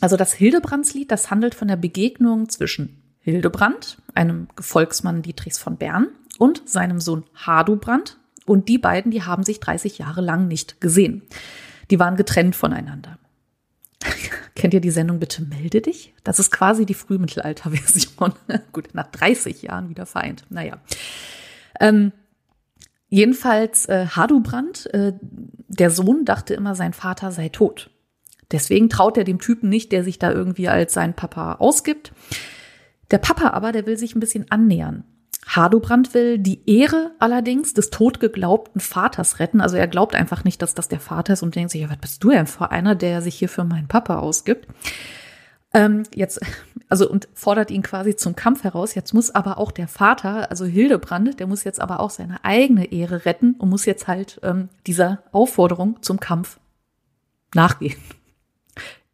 also 0.00 0.16
das 0.16 0.32
Hildebrandslied, 0.32 1.10
das 1.10 1.30
handelt 1.30 1.54
von 1.54 1.68
der 1.68 1.76
Begegnung 1.76 2.48
zwischen 2.48 3.02
Hildebrand, 3.20 3.98
einem 4.14 4.48
Gefolgsmann 4.56 5.22
Dietrichs 5.22 5.58
von 5.58 5.76
Bern, 5.76 6.08
und 6.38 6.68
seinem 6.68 7.00
Sohn 7.00 7.24
Hadubrand. 7.34 8.18
Und 8.46 8.68
die 8.68 8.78
beiden, 8.78 9.12
die 9.12 9.22
haben 9.22 9.44
sich 9.44 9.60
30 9.60 9.98
Jahre 9.98 10.20
lang 10.20 10.48
nicht 10.48 10.80
gesehen. 10.80 11.22
Die 11.90 12.00
waren 12.00 12.16
getrennt 12.16 12.56
voneinander. 12.56 13.18
Kennt 14.54 14.74
ihr 14.74 14.80
die 14.80 14.90
Sendung 14.90 15.18
Bitte 15.18 15.42
melde 15.42 15.80
dich? 15.80 16.14
Das 16.24 16.38
ist 16.38 16.50
quasi 16.50 16.86
die 16.86 16.94
Frühmittelalter-Version. 16.94 18.32
Gut, 18.72 18.88
nach 18.94 19.10
30 19.10 19.62
Jahren 19.62 19.88
wieder 19.88 20.06
vereint. 20.06 20.44
Naja. 20.50 20.78
Ähm, 21.80 22.12
jedenfalls 23.08 23.86
äh, 23.86 24.06
Hadubrand, 24.06 24.92
äh, 24.94 25.14
der 25.68 25.90
Sohn, 25.90 26.24
dachte 26.24 26.54
immer, 26.54 26.74
sein 26.74 26.92
Vater 26.92 27.32
sei 27.32 27.48
tot. 27.48 27.90
Deswegen 28.50 28.88
traut 28.90 29.16
er 29.16 29.24
dem 29.24 29.40
Typen 29.40 29.68
nicht, 29.68 29.92
der 29.92 30.04
sich 30.04 30.18
da 30.18 30.30
irgendwie 30.30 30.68
als 30.68 30.92
sein 30.92 31.14
Papa 31.14 31.54
ausgibt. 31.54 32.12
Der 33.10 33.18
Papa 33.18 33.50
aber, 33.50 33.72
der 33.72 33.86
will 33.86 33.96
sich 33.96 34.14
ein 34.14 34.20
bisschen 34.20 34.50
annähern. 34.50 35.04
Hadubrand 35.46 36.14
will 36.14 36.38
die 36.38 36.60
Ehre 36.66 37.12
allerdings 37.18 37.74
des 37.74 37.90
totgeglaubten 37.90 38.80
Vaters 38.80 39.40
retten. 39.40 39.60
Also 39.60 39.76
er 39.76 39.88
glaubt 39.88 40.14
einfach 40.14 40.44
nicht, 40.44 40.62
dass 40.62 40.74
das 40.74 40.88
der 40.88 41.00
Vater 41.00 41.32
ist 41.32 41.42
und 41.42 41.54
denkt 41.56 41.72
sich, 41.72 41.82
ja, 41.82 41.90
was 41.90 41.98
bist 41.98 42.24
du 42.24 42.30
denn 42.30 42.46
für 42.46 42.70
einer, 42.70 42.94
der 42.94 43.22
sich 43.22 43.34
hier 43.34 43.48
für 43.48 43.64
meinen 43.64 43.88
Papa 43.88 44.18
ausgibt? 44.18 44.68
Ähm, 45.74 46.04
jetzt, 46.14 46.40
also 46.88 47.10
und 47.10 47.28
fordert 47.34 47.70
ihn 47.70 47.82
quasi 47.82 48.14
zum 48.14 48.36
Kampf 48.36 48.62
heraus. 48.62 48.94
Jetzt 48.94 49.14
muss 49.14 49.34
aber 49.34 49.58
auch 49.58 49.72
der 49.72 49.88
Vater, 49.88 50.50
also 50.50 50.64
Hildebrand, 50.64 51.40
der 51.40 51.46
muss 51.46 51.64
jetzt 51.64 51.80
aber 51.80 52.00
auch 52.00 52.10
seine 52.10 52.44
eigene 52.44 52.92
Ehre 52.92 53.24
retten 53.24 53.54
und 53.54 53.68
muss 53.68 53.84
jetzt 53.84 54.06
halt 54.06 54.38
ähm, 54.42 54.68
dieser 54.86 55.22
Aufforderung 55.32 56.00
zum 56.02 56.20
Kampf 56.20 56.60
nachgehen. 57.54 57.96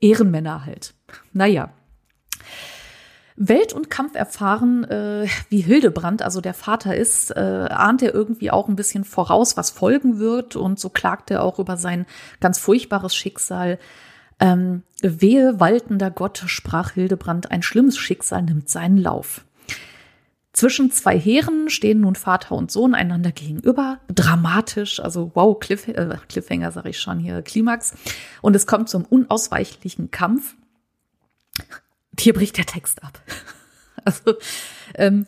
Ehrenmänner 0.00 0.64
halt. 0.64 0.94
Naja. 1.32 1.70
Welt- 3.38 3.72
und 3.72 3.88
Kampferfahren 3.88 4.84
äh, 4.84 5.28
wie 5.48 5.60
Hildebrand, 5.60 6.22
also 6.22 6.40
der 6.40 6.54
Vater 6.54 6.96
ist, 6.96 7.30
äh, 7.30 7.68
ahnt 7.70 8.02
er 8.02 8.12
irgendwie 8.12 8.50
auch 8.50 8.68
ein 8.68 8.76
bisschen 8.76 9.04
voraus, 9.04 9.56
was 9.56 9.70
folgen 9.70 10.18
wird 10.18 10.56
und 10.56 10.80
so 10.80 10.88
klagt 10.88 11.30
er 11.30 11.44
auch 11.44 11.58
über 11.60 11.76
sein 11.76 12.06
ganz 12.40 12.58
furchtbares 12.58 13.14
Schicksal. 13.14 13.78
Ähm, 14.40 14.82
wehe, 15.02 15.60
waltender 15.60 16.10
Gott, 16.10 16.42
sprach 16.46 16.92
Hildebrand, 16.92 17.50
ein 17.50 17.62
schlimmes 17.62 17.96
Schicksal 17.96 18.42
nimmt 18.42 18.68
seinen 18.68 18.96
Lauf. 18.98 19.44
Zwischen 20.52 20.90
zwei 20.90 21.16
Heeren 21.16 21.70
stehen 21.70 22.00
nun 22.00 22.16
Vater 22.16 22.56
und 22.56 22.72
Sohn 22.72 22.94
einander 22.94 23.30
gegenüber. 23.30 24.00
Dramatisch, 24.12 24.98
also 24.98 25.30
wow, 25.34 25.56
Cliff, 25.60 25.86
äh, 25.86 26.16
Cliffhanger 26.28 26.72
sage 26.72 26.88
ich 26.88 26.98
schon 26.98 27.20
hier, 27.20 27.42
Klimax. 27.42 27.94
Und 28.42 28.56
es 28.56 28.66
kommt 28.66 28.88
zum 28.88 29.04
unausweichlichen 29.04 30.10
Kampf 30.10 30.56
hier 32.20 32.34
bricht 32.34 32.56
der 32.56 32.66
Text 32.66 33.02
ab. 33.02 33.20
Also, 34.04 34.36
ähm, 34.94 35.26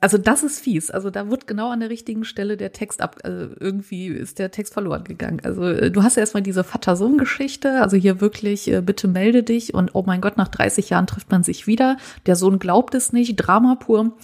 also 0.00 0.16
das 0.16 0.42
ist 0.42 0.60
fies. 0.60 0.90
Also 0.90 1.10
da 1.10 1.30
wird 1.30 1.46
genau 1.46 1.70
an 1.70 1.80
der 1.80 1.90
richtigen 1.90 2.24
Stelle 2.24 2.56
der 2.56 2.72
Text 2.72 3.02
ab. 3.02 3.18
Also 3.22 3.54
irgendwie 3.60 4.06
ist 4.08 4.38
der 4.38 4.50
Text 4.50 4.72
verloren 4.72 5.04
gegangen. 5.04 5.40
Also 5.44 5.64
äh, 5.64 5.90
du 5.90 6.02
hast 6.02 6.16
ja 6.16 6.20
erstmal 6.20 6.42
diese 6.42 6.64
Vater-Sohn-Geschichte. 6.64 7.82
Also 7.82 7.96
hier 7.96 8.20
wirklich, 8.20 8.70
äh, 8.70 8.80
bitte 8.80 9.08
melde 9.08 9.42
dich. 9.42 9.74
Und 9.74 9.94
oh 9.94 10.02
mein 10.06 10.22
Gott, 10.22 10.38
nach 10.38 10.48
30 10.48 10.90
Jahren 10.90 11.06
trifft 11.06 11.30
man 11.30 11.44
sich 11.44 11.66
wieder. 11.66 11.98
Der 12.26 12.36
Sohn 12.36 12.58
glaubt 12.58 12.94
es 12.94 13.12
nicht. 13.12 13.36
Drama 13.36 13.74
pur. 13.74 14.16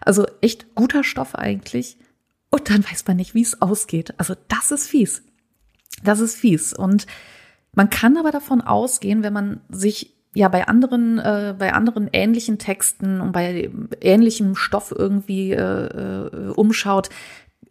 Also 0.00 0.26
echt 0.42 0.74
guter 0.74 1.04
Stoff 1.04 1.34
eigentlich. 1.34 1.96
Und 2.50 2.68
dann 2.68 2.84
weiß 2.84 3.06
man 3.06 3.16
nicht, 3.16 3.34
wie 3.34 3.42
es 3.42 3.62
ausgeht. 3.62 4.14
Also 4.18 4.34
das 4.48 4.70
ist 4.70 4.88
fies. 4.88 5.22
Das 6.02 6.20
ist 6.20 6.36
fies. 6.36 6.74
Und 6.74 7.06
man 7.72 7.88
kann 7.88 8.18
aber 8.18 8.30
davon 8.30 8.60
ausgehen, 8.60 9.22
wenn 9.22 9.32
man 9.32 9.60
sich 9.70 10.13
ja 10.34 10.48
bei 10.48 10.66
anderen 10.66 11.18
äh, 11.18 11.54
bei 11.58 11.72
anderen 11.72 12.08
ähnlichen 12.12 12.58
Texten 12.58 13.20
und 13.20 13.32
bei 13.32 13.70
ähnlichem 14.00 14.56
Stoff 14.56 14.92
irgendwie 14.96 15.52
äh, 15.52 15.86
äh, 15.86 16.50
umschaut, 16.50 17.08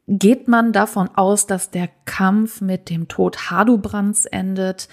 geht 0.07 0.47
man 0.47 0.73
davon 0.73 1.09
aus, 1.15 1.45
dass 1.45 1.71
der 1.71 1.89
Kampf 2.05 2.61
mit 2.61 2.89
dem 2.89 3.07
Tod 3.07 3.51
Hadubrands 3.51 4.25
endet. 4.25 4.87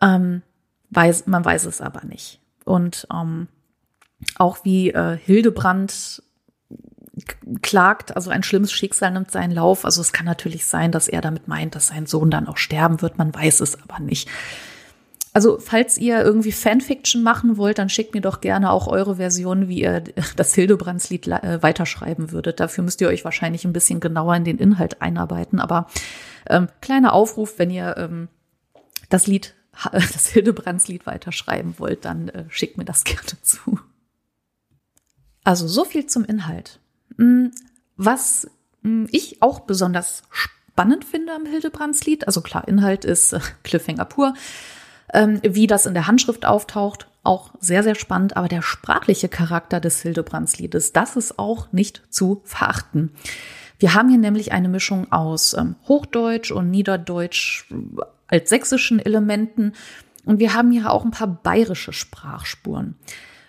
Ähm, 0.00 0.42
weiß, 0.90 1.26
man 1.26 1.44
weiß 1.44 1.64
es 1.66 1.80
aber 1.80 2.04
nicht. 2.04 2.40
Und 2.64 3.06
ähm, 3.12 3.48
auch 4.36 4.64
wie 4.64 4.90
äh, 4.90 5.16
Hildebrand 5.16 6.22
klagt, 7.62 8.14
also 8.16 8.30
ein 8.30 8.42
schlimmes 8.42 8.72
Schicksal 8.72 9.10
nimmt 9.10 9.30
seinen 9.30 9.52
Lauf. 9.52 9.84
Also 9.84 10.00
es 10.00 10.12
kann 10.12 10.26
natürlich 10.26 10.66
sein, 10.66 10.92
dass 10.92 11.08
er 11.08 11.20
damit 11.20 11.48
meint, 11.48 11.74
dass 11.74 11.88
sein 11.88 12.06
Sohn 12.06 12.30
dann 12.30 12.46
auch 12.46 12.56
sterben 12.56 13.02
wird. 13.02 13.18
Man 13.18 13.34
weiß 13.34 13.60
es 13.60 13.80
aber 13.82 13.98
nicht. 14.00 14.28
Also, 15.38 15.60
falls 15.60 15.98
ihr 15.98 16.20
irgendwie 16.20 16.50
Fanfiction 16.50 17.22
machen 17.22 17.58
wollt, 17.58 17.78
dann 17.78 17.88
schickt 17.88 18.12
mir 18.12 18.20
doch 18.20 18.40
gerne 18.40 18.72
auch 18.72 18.88
eure 18.88 19.14
Version, 19.14 19.68
wie 19.68 19.82
ihr 19.82 20.00
das 20.36 20.52
Hildebrandslied 20.52 21.28
äh, 21.28 21.62
weiterschreiben 21.62 22.32
würdet. 22.32 22.58
Dafür 22.58 22.82
müsst 22.82 23.00
ihr 23.00 23.06
euch 23.06 23.24
wahrscheinlich 23.24 23.64
ein 23.64 23.72
bisschen 23.72 24.00
genauer 24.00 24.34
in 24.34 24.42
den 24.42 24.58
Inhalt 24.58 25.00
einarbeiten. 25.00 25.60
Aber 25.60 25.86
ähm, 26.48 26.66
kleiner 26.80 27.12
Aufruf, 27.12 27.56
wenn 27.60 27.70
ihr 27.70 27.96
ähm, 27.98 28.26
das 29.10 29.28
Lied, 29.28 29.54
das 29.92 30.26
Hildebrandslied 30.26 31.06
weiterschreiben 31.06 31.74
wollt, 31.78 32.04
dann 32.04 32.30
äh, 32.30 32.44
schickt 32.48 32.76
mir 32.76 32.84
das 32.84 33.04
gerne 33.04 33.40
zu. 33.40 33.78
Also 35.44 35.68
so 35.68 35.84
viel 35.84 36.06
zum 36.06 36.24
Inhalt. 36.24 36.80
Hm, 37.16 37.52
was 37.96 38.50
hm, 38.82 39.06
ich 39.12 39.40
auch 39.40 39.60
besonders 39.60 40.24
spannend 40.32 41.04
finde 41.04 41.32
am 41.32 41.46
Hildebrandslied, 41.46 42.26
also 42.26 42.40
klar, 42.40 42.66
Inhalt 42.66 43.04
ist 43.04 43.34
äh, 43.34 43.40
Cliffhanger 43.62 44.04
pur. 44.04 44.34
Ähm, 45.12 45.40
wie 45.42 45.66
das 45.66 45.86
in 45.86 45.94
der 45.94 46.06
Handschrift 46.06 46.44
auftaucht, 46.44 47.08
auch 47.22 47.50
sehr, 47.60 47.82
sehr 47.82 47.94
spannend. 47.94 48.36
Aber 48.36 48.48
der 48.48 48.62
sprachliche 48.62 49.28
Charakter 49.28 49.80
des 49.80 50.02
Hildebrands-Liedes, 50.02 50.92
das 50.92 51.16
ist 51.16 51.38
auch 51.38 51.72
nicht 51.72 52.02
zu 52.10 52.42
verachten. 52.44 53.12
Wir 53.78 53.94
haben 53.94 54.08
hier 54.08 54.18
nämlich 54.18 54.52
eine 54.52 54.68
Mischung 54.68 55.12
aus 55.12 55.54
ähm, 55.54 55.76
Hochdeutsch 55.86 56.50
und 56.50 56.70
Niederdeutsch 56.70 57.70
äh, 57.70 58.02
als 58.26 58.50
sächsischen 58.50 58.98
Elementen. 58.98 59.72
Und 60.24 60.40
wir 60.40 60.54
haben 60.54 60.70
hier 60.70 60.90
auch 60.90 61.04
ein 61.04 61.10
paar 61.10 61.28
bayerische 61.28 61.92
Sprachspuren. 61.92 62.96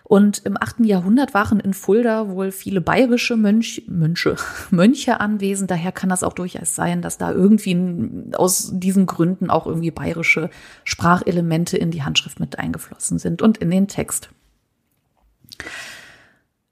Und 0.09 0.43
im 0.43 0.57
8. 0.59 0.79
Jahrhundert 0.85 1.35
waren 1.35 1.59
in 1.59 1.75
Fulda 1.75 2.29
wohl 2.29 2.51
viele 2.51 2.81
bayerische 2.81 3.37
Mönch, 3.37 3.83
Mönche, 3.87 4.37
Mönche 4.71 5.19
anwesend. 5.19 5.69
Daher 5.69 5.91
kann 5.91 6.09
das 6.09 6.23
auch 6.23 6.33
durchaus 6.33 6.73
sein, 6.73 7.03
dass 7.03 7.19
da 7.19 7.31
irgendwie 7.31 8.33
aus 8.35 8.71
diesen 8.73 9.05
Gründen 9.05 9.51
auch 9.51 9.67
irgendwie 9.67 9.91
bayerische 9.91 10.49
Sprachelemente 10.83 11.77
in 11.77 11.91
die 11.91 12.01
Handschrift 12.01 12.39
mit 12.39 12.57
eingeflossen 12.57 13.19
sind 13.19 13.43
und 13.43 13.59
in 13.59 13.69
den 13.69 13.87
Text. 13.87 14.31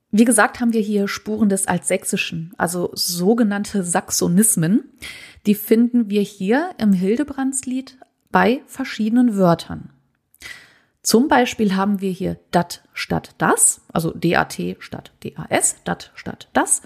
Wie 0.10 0.26
gesagt, 0.26 0.60
haben 0.60 0.73
wir 0.73 0.82
hier 0.82 1.08
Spuren 1.08 1.50
des 1.50 1.67
Altsächsischen, 1.67 2.56
also 2.58 2.89
sogenannte 2.95 3.84
Saxonismen. 3.84 4.84
Die 5.45 5.54
finden 5.54 6.10
wir 6.10 6.21
hier 6.21 6.71
im 6.80 6.91
Hildebrandslied 6.91 8.00
bei 8.32 8.63
verschiedenen 8.65 9.38
Wörtern. 9.38 9.91
Zum 11.08 11.30
Beispiel 11.30 11.74
haben 11.74 12.02
wir 12.02 12.12
hier 12.12 12.38
dat 12.52 12.84
statt 12.91 13.34
das, 13.38 13.80
also 13.93 14.12
DAT 14.12 14.76
statt 14.80 15.13
DAS, 15.22 15.78
dat 15.86 16.12
statt 16.15 16.50
das, 16.52 16.82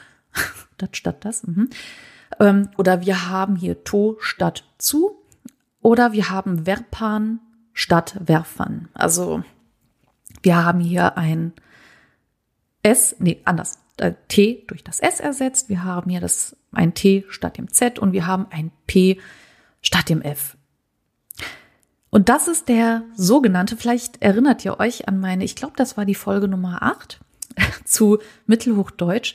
dat 0.78 0.96
statt 0.96 1.26
das. 1.26 1.42
Mhm. 1.48 1.72
Ähm, 2.40 2.70
oder 2.78 3.02
wir 3.02 3.30
haben 3.30 3.56
hier 3.56 3.84
to 3.84 4.18
statt 4.20 4.64
zu. 4.78 5.20
Oder 5.82 6.14
wir 6.14 6.30
haben 6.30 6.66
Verpan 6.66 7.40
statt 7.74 8.16
Werfern. 8.20 8.90
Also 8.94 9.44
wir 10.44 10.64
haben 10.64 10.82
hier 10.82 11.18
ein 11.18 11.54
S, 12.84 13.16
nee, 13.18 13.42
anders, 13.44 13.80
äh, 13.98 14.14
T 14.28 14.66
durch 14.68 14.84
das 14.84 15.00
S 15.00 15.20
ersetzt. 15.20 15.68
Wir 15.68 15.84
haben 15.84 16.12
hier 16.12 16.22
das, 16.22 16.56
ein 16.72 16.94
T 16.94 17.26
statt 17.30 17.58
dem 17.58 17.74
Z 17.74 17.98
und 17.98 18.12
wir 18.12 18.28
haben 18.28 18.46
ein 18.52 18.72
P 18.86 19.20
statt 19.82 20.10
dem 20.10 20.22
F. 20.22 20.58
Und 22.12 22.28
das 22.28 22.50
ist 22.50 22.68
der 22.68 23.04
sogenannte, 23.16 23.78
vielleicht 23.78 24.22
erinnert 24.22 24.64
ihr 24.66 24.80
euch 24.80 25.08
an 25.08 25.20
meine, 25.20 25.46
ich 25.46 25.56
glaube, 25.56 25.74
das 25.78 25.96
war 25.98 26.06
die 26.06 26.14
Folge 26.14 26.50
Nummer 26.50 26.84
8, 26.84 27.20
zu 27.86 28.20
Mittelhochdeutsch. 28.46 29.34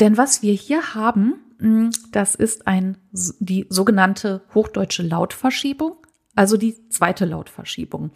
Denn 0.00 0.16
was 0.16 0.42
wir 0.42 0.52
hier 0.52 0.94
haben, 0.94 1.34
hm, 1.58 1.90
das 2.12 2.34
ist 2.34 2.66
ein, 2.66 2.98
die 3.10 3.66
sogenannte 3.70 4.42
hochdeutsche 4.54 5.02
Lautverschiebung, 5.02 5.96
also 6.36 6.58
die 6.58 6.88
zweite 6.90 7.24
Lautverschiebung. 7.24 8.10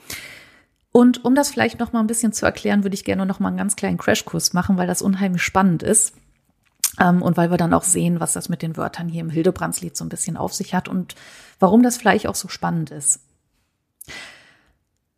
Und 0.92 1.24
um 1.24 1.34
das 1.34 1.50
vielleicht 1.50 1.78
noch 1.78 1.92
mal 1.92 2.00
ein 2.00 2.06
bisschen 2.06 2.32
zu 2.32 2.44
erklären, 2.44 2.82
würde 2.82 2.94
ich 2.94 3.04
gerne 3.04 3.24
noch 3.24 3.40
mal 3.40 3.48
einen 3.48 3.56
ganz 3.56 3.74
kleinen 3.74 3.98
Crashkurs 3.98 4.52
machen, 4.52 4.76
weil 4.76 4.86
das 4.86 5.00
unheimlich 5.00 5.42
spannend 5.42 5.82
ist. 5.82 6.14
Ähm, 7.00 7.22
und 7.22 7.36
weil 7.36 7.50
wir 7.50 7.56
dann 7.56 7.74
auch 7.74 7.84
sehen, 7.84 8.20
was 8.20 8.34
das 8.34 8.48
mit 8.48 8.60
den 8.60 8.76
Wörtern 8.76 9.08
hier 9.08 9.20
im 9.20 9.30
Hildebrandslied 9.30 9.96
so 9.96 10.04
ein 10.04 10.08
bisschen 10.10 10.36
auf 10.36 10.52
sich 10.52 10.74
hat 10.74 10.88
und 10.88 11.14
warum 11.58 11.82
das 11.82 11.96
vielleicht 11.96 12.26
auch 12.26 12.34
so 12.34 12.48
spannend 12.48 12.90
ist. 12.90 13.20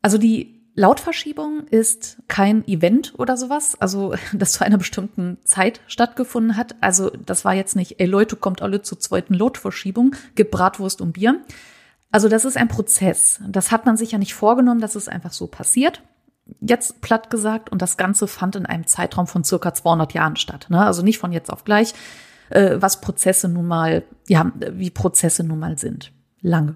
Also 0.02 0.18
die 0.18 0.60
Lautverschiebung 0.74 1.66
ist 1.68 2.22
kein 2.28 2.66
Event 2.66 3.14
oder 3.18 3.36
sowas, 3.36 3.76
also 3.80 4.14
das 4.32 4.52
zu 4.52 4.64
einer 4.64 4.78
bestimmten 4.78 5.38
Zeit 5.44 5.80
stattgefunden 5.86 6.56
hat. 6.56 6.76
Also 6.80 7.10
das 7.10 7.44
war 7.44 7.54
jetzt 7.54 7.76
nicht, 7.76 8.00
ey 8.00 8.06
Leute, 8.06 8.36
kommt 8.36 8.62
alle 8.62 8.82
zur 8.82 8.98
zweiten 8.98 9.34
Lautverschiebung, 9.34 10.16
gibt 10.34 10.50
Bratwurst 10.50 11.00
und 11.00 11.12
Bier. 11.12 11.40
Also 12.12 12.28
das 12.28 12.44
ist 12.44 12.56
ein 12.56 12.68
Prozess. 12.68 13.40
Das 13.46 13.70
hat 13.70 13.86
man 13.86 13.96
sich 13.96 14.12
ja 14.12 14.18
nicht 14.18 14.34
vorgenommen, 14.34 14.80
dass 14.80 14.94
es 14.94 15.08
einfach 15.08 15.32
so 15.32 15.46
passiert. 15.46 16.02
Jetzt 16.60 17.00
platt 17.00 17.30
gesagt, 17.30 17.70
und 17.70 17.82
das 17.82 17.96
Ganze 17.96 18.26
fand 18.26 18.56
in 18.56 18.66
einem 18.66 18.86
Zeitraum 18.86 19.28
von 19.28 19.44
circa 19.44 19.72
200 19.72 20.12
Jahren 20.14 20.36
statt. 20.36 20.66
Ne? 20.70 20.84
Also 20.84 21.02
nicht 21.02 21.18
von 21.18 21.30
jetzt 21.30 21.52
auf 21.52 21.62
gleich, 21.64 21.94
äh, 22.48 22.76
was 22.80 23.00
Prozesse 23.00 23.48
nun 23.48 23.66
mal, 23.66 24.02
ja, 24.26 24.50
wie 24.56 24.90
Prozesse 24.90 25.44
nun 25.44 25.60
mal 25.60 25.78
sind. 25.78 26.10
Lange. 26.40 26.74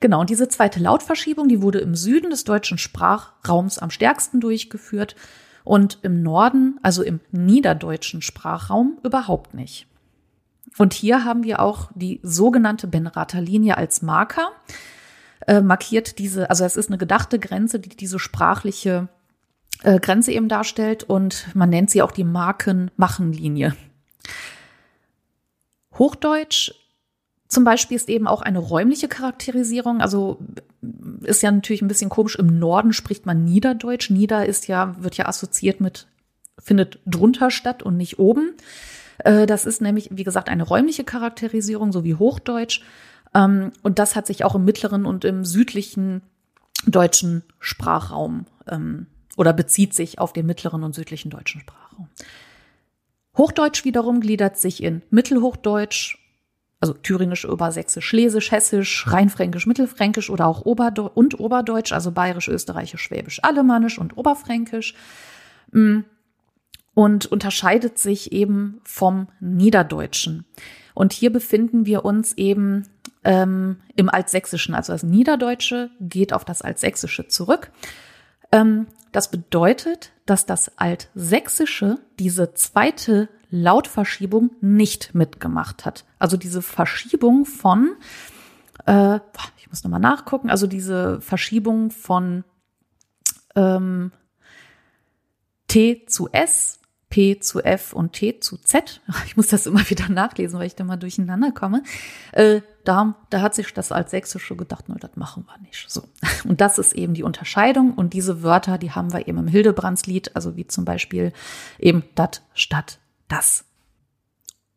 Genau, 0.00 0.20
und 0.20 0.30
diese 0.30 0.48
zweite 0.48 0.80
Lautverschiebung, 0.80 1.48
die 1.48 1.60
wurde 1.60 1.80
im 1.80 1.94
Süden 1.94 2.30
des 2.30 2.44
deutschen 2.44 2.78
Sprachraums 2.78 3.78
am 3.78 3.90
stärksten 3.90 4.40
durchgeführt 4.40 5.16
und 5.64 5.98
im 6.02 6.22
Norden, 6.22 6.78
also 6.82 7.02
im 7.02 7.20
niederdeutschen 7.32 8.22
Sprachraum, 8.22 8.98
überhaupt 9.02 9.54
nicht. 9.54 9.86
Und 10.78 10.94
hier 10.94 11.24
haben 11.24 11.42
wir 11.42 11.60
auch 11.60 11.90
die 11.94 12.20
sogenannte 12.22 12.86
Benrather 12.86 13.40
Linie 13.40 13.76
als 13.76 14.00
Marker. 14.00 14.52
Äh, 15.46 15.60
markiert 15.60 16.18
diese, 16.18 16.50
also 16.50 16.64
es 16.64 16.76
ist 16.76 16.88
eine 16.88 16.98
gedachte 16.98 17.38
Grenze, 17.38 17.80
die 17.80 17.88
diese 17.88 18.18
sprachliche 18.18 19.08
äh, 19.82 19.98
Grenze 19.98 20.32
eben 20.32 20.48
darstellt 20.48 21.04
und 21.04 21.48
man 21.54 21.70
nennt 21.70 21.90
sie 21.90 22.02
auch 22.02 22.12
die 22.12 22.24
Marken-Machen-Linie. 22.24 23.74
Hochdeutsch 25.96 26.72
zum 27.48 27.64
Beispiel 27.64 27.96
ist 27.96 28.10
eben 28.10 28.26
auch 28.26 28.42
eine 28.42 28.58
räumliche 28.58 29.08
Charakterisierung. 29.08 30.00
Also 30.00 30.38
ist 31.22 31.42
ja 31.42 31.50
natürlich 31.50 31.82
ein 31.82 31.88
bisschen 31.88 32.10
komisch. 32.10 32.36
Im 32.36 32.58
Norden 32.58 32.92
spricht 32.92 33.24
man 33.24 33.44
Niederdeutsch. 33.44 34.10
Nieder 34.10 34.46
ist 34.46 34.68
ja, 34.68 34.94
wird 35.02 35.16
ja 35.16 35.26
assoziiert 35.26 35.80
mit, 35.80 36.06
findet 36.58 37.00
drunter 37.06 37.50
statt 37.50 37.82
und 37.82 37.96
nicht 37.96 38.18
oben. 38.18 38.54
Äh, 39.18 39.46
das 39.46 39.64
ist 39.64 39.80
nämlich, 39.80 40.10
wie 40.12 40.24
gesagt, 40.24 40.50
eine 40.50 40.62
räumliche 40.62 41.04
Charakterisierung, 41.04 41.90
so 41.90 42.04
wie 42.04 42.14
Hochdeutsch. 42.14 42.82
Ähm, 43.34 43.72
und 43.82 43.98
das 43.98 44.14
hat 44.14 44.26
sich 44.26 44.44
auch 44.44 44.54
im 44.54 44.66
mittleren 44.66 45.06
und 45.06 45.24
im 45.24 45.46
südlichen 45.46 46.20
deutschen 46.86 47.42
Sprachraum 47.60 48.44
ähm, 48.68 49.06
oder 49.38 49.54
bezieht 49.54 49.94
sich 49.94 50.18
auf 50.18 50.34
den 50.34 50.44
mittleren 50.46 50.84
und 50.84 50.94
südlichen 50.94 51.30
deutschen 51.30 51.62
Sprachraum. 51.62 52.08
Hochdeutsch 53.36 53.84
wiederum 53.84 54.20
gliedert 54.20 54.58
sich 54.58 54.82
in 54.82 55.02
Mittelhochdeutsch, 55.10 56.18
also 56.80 56.92
Thüringisch, 56.92 57.44
Obersächsisch, 57.44 58.06
Schlesisch, 58.06 58.52
Hessisch, 58.52 59.06
Rheinfränkisch, 59.08 59.66
Mittelfränkisch 59.66 60.30
oder 60.30 60.46
auch 60.46 60.64
Oberdeu 60.64 61.08
und 61.12 61.38
Oberdeutsch, 61.40 61.92
also 61.92 62.12
Bayerisch, 62.12 62.48
Österreichisch, 62.48 63.02
Schwäbisch, 63.02 63.42
Alemannisch 63.42 63.98
und 63.98 64.16
Oberfränkisch. 64.16 64.94
Mm, 65.72 66.00
und 66.94 67.26
unterscheidet 67.26 67.96
sich 67.96 68.32
eben 68.32 68.80
vom 68.82 69.28
Niederdeutschen. 69.38 70.44
Und 70.94 71.12
hier 71.12 71.32
befinden 71.32 71.86
wir 71.86 72.04
uns 72.04 72.32
eben 72.32 72.88
ähm, 73.22 73.76
im 73.94 74.08
Altsächsischen. 74.08 74.74
Also 74.74 74.92
das 74.94 75.04
Niederdeutsche 75.04 75.90
geht 76.00 76.32
auf 76.32 76.44
das 76.44 76.60
Altsächsische 76.60 77.28
zurück. 77.28 77.70
Ähm, 78.50 78.88
das 79.12 79.30
bedeutet, 79.30 80.10
dass 80.26 80.44
das 80.44 80.76
Altsächsische 80.76 81.98
diese 82.18 82.54
zweite 82.54 83.28
Lautverschiebung 83.50 84.50
nicht 84.60 85.14
mitgemacht 85.14 85.84
hat. 85.84 86.04
Also 86.18 86.36
diese 86.36 86.62
Verschiebung 86.62 87.44
von, 87.44 87.96
äh, 88.86 89.20
ich 89.58 89.68
muss 89.68 89.84
nochmal 89.84 90.00
nachgucken, 90.00 90.50
also 90.50 90.66
diese 90.66 91.20
Verschiebung 91.20 91.90
von 91.90 92.44
ähm, 93.54 94.12
T 95.66 96.04
zu 96.06 96.28
S 96.32 96.78
P 97.10 97.40
zu 97.40 97.60
F 97.62 97.92
und 97.92 98.12
T 98.12 98.40
zu 98.40 98.58
Z. 98.58 99.00
Ich 99.26 99.36
muss 99.36 99.48
das 99.48 99.66
immer 99.66 99.88
wieder 99.88 100.08
nachlesen, 100.08 100.58
weil 100.58 100.66
ich 100.66 100.74
da 100.74 100.84
mal 100.84 100.96
durcheinander 100.96 101.52
komme. 101.52 101.82
Äh, 102.32 102.60
da, 102.84 103.14
da 103.30 103.40
hat 103.40 103.54
sich 103.54 103.72
das 103.72 103.92
als 103.92 104.10
Sächsische 104.10 104.56
gedacht, 104.56 104.88
nur 104.88 104.98
das 104.98 105.16
machen 105.16 105.46
wir 105.46 105.58
nicht. 105.66 105.90
So. 105.90 106.04
Und 106.44 106.60
das 106.60 106.78
ist 106.78 106.92
eben 106.94 107.14
die 107.14 107.22
Unterscheidung. 107.22 107.94
Und 107.94 108.12
diese 108.12 108.42
Wörter, 108.42 108.78
die 108.78 108.92
haben 108.92 109.12
wir 109.12 109.26
eben 109.26 109.38
im 109.38 109.48
Hildebrandslied, 109.48 110.36
also 110.36 110.56
wie 110.56 110.66
zum 110.66 110.84
Beispiel 110.84 111.32
eben 111.78 112.04
dat 112.14 112.42
statt 112.54 112.98
das. 113.28 113.64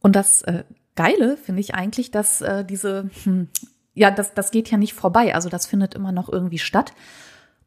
Und 0.01 0.15
das 0.15 0.41
äh, 0.43 0.63
Geile 0.95 1.37
finde 1.37 1.61
ich 1.61 1.73
eigentlich, 1.73 2.11
dass 2.11 2.41
äh, 2.41 2.65
diese, 2.65 3.09
hm, 3.23 3.47
ja, 3.93 4.11
das, 4.11 4.33
das 4.33 4.51
geht 4.51 4.69
ja 4.69 4.77
nicht 4.77 4.93
vorbei. 4.93 5.33
Also 5.33 5.49
das 5.49 5.65
findet 5.65 5.93
immer 5.95 6.11
noch 6.11 6.29
irgendwie 6.29 6.59
statt. 6.59 6.93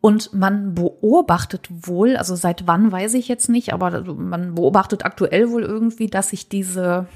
Und 0.00 0.34
man 0.34 0.74
beobachtet 0.74 1.68
wohl, 1.70 2.16
also 2.16 2.36
seit 2.36 2.66
wann 2.66 2.92
weiß 2.92 3.14
ich 3.14 3.26
jetzt 3.26 3.48
nicht, 3.48 3.72
aber 3.72 4.02
man 4.14 4.54
beobachtet 4.54 5.04
aktuell 5.06 5.50
wohl 5.50 5.62
irgendwie, 5.62 6.08
dass 6.08 6.28
sich 6.28 6.50
diese 6.50 7.06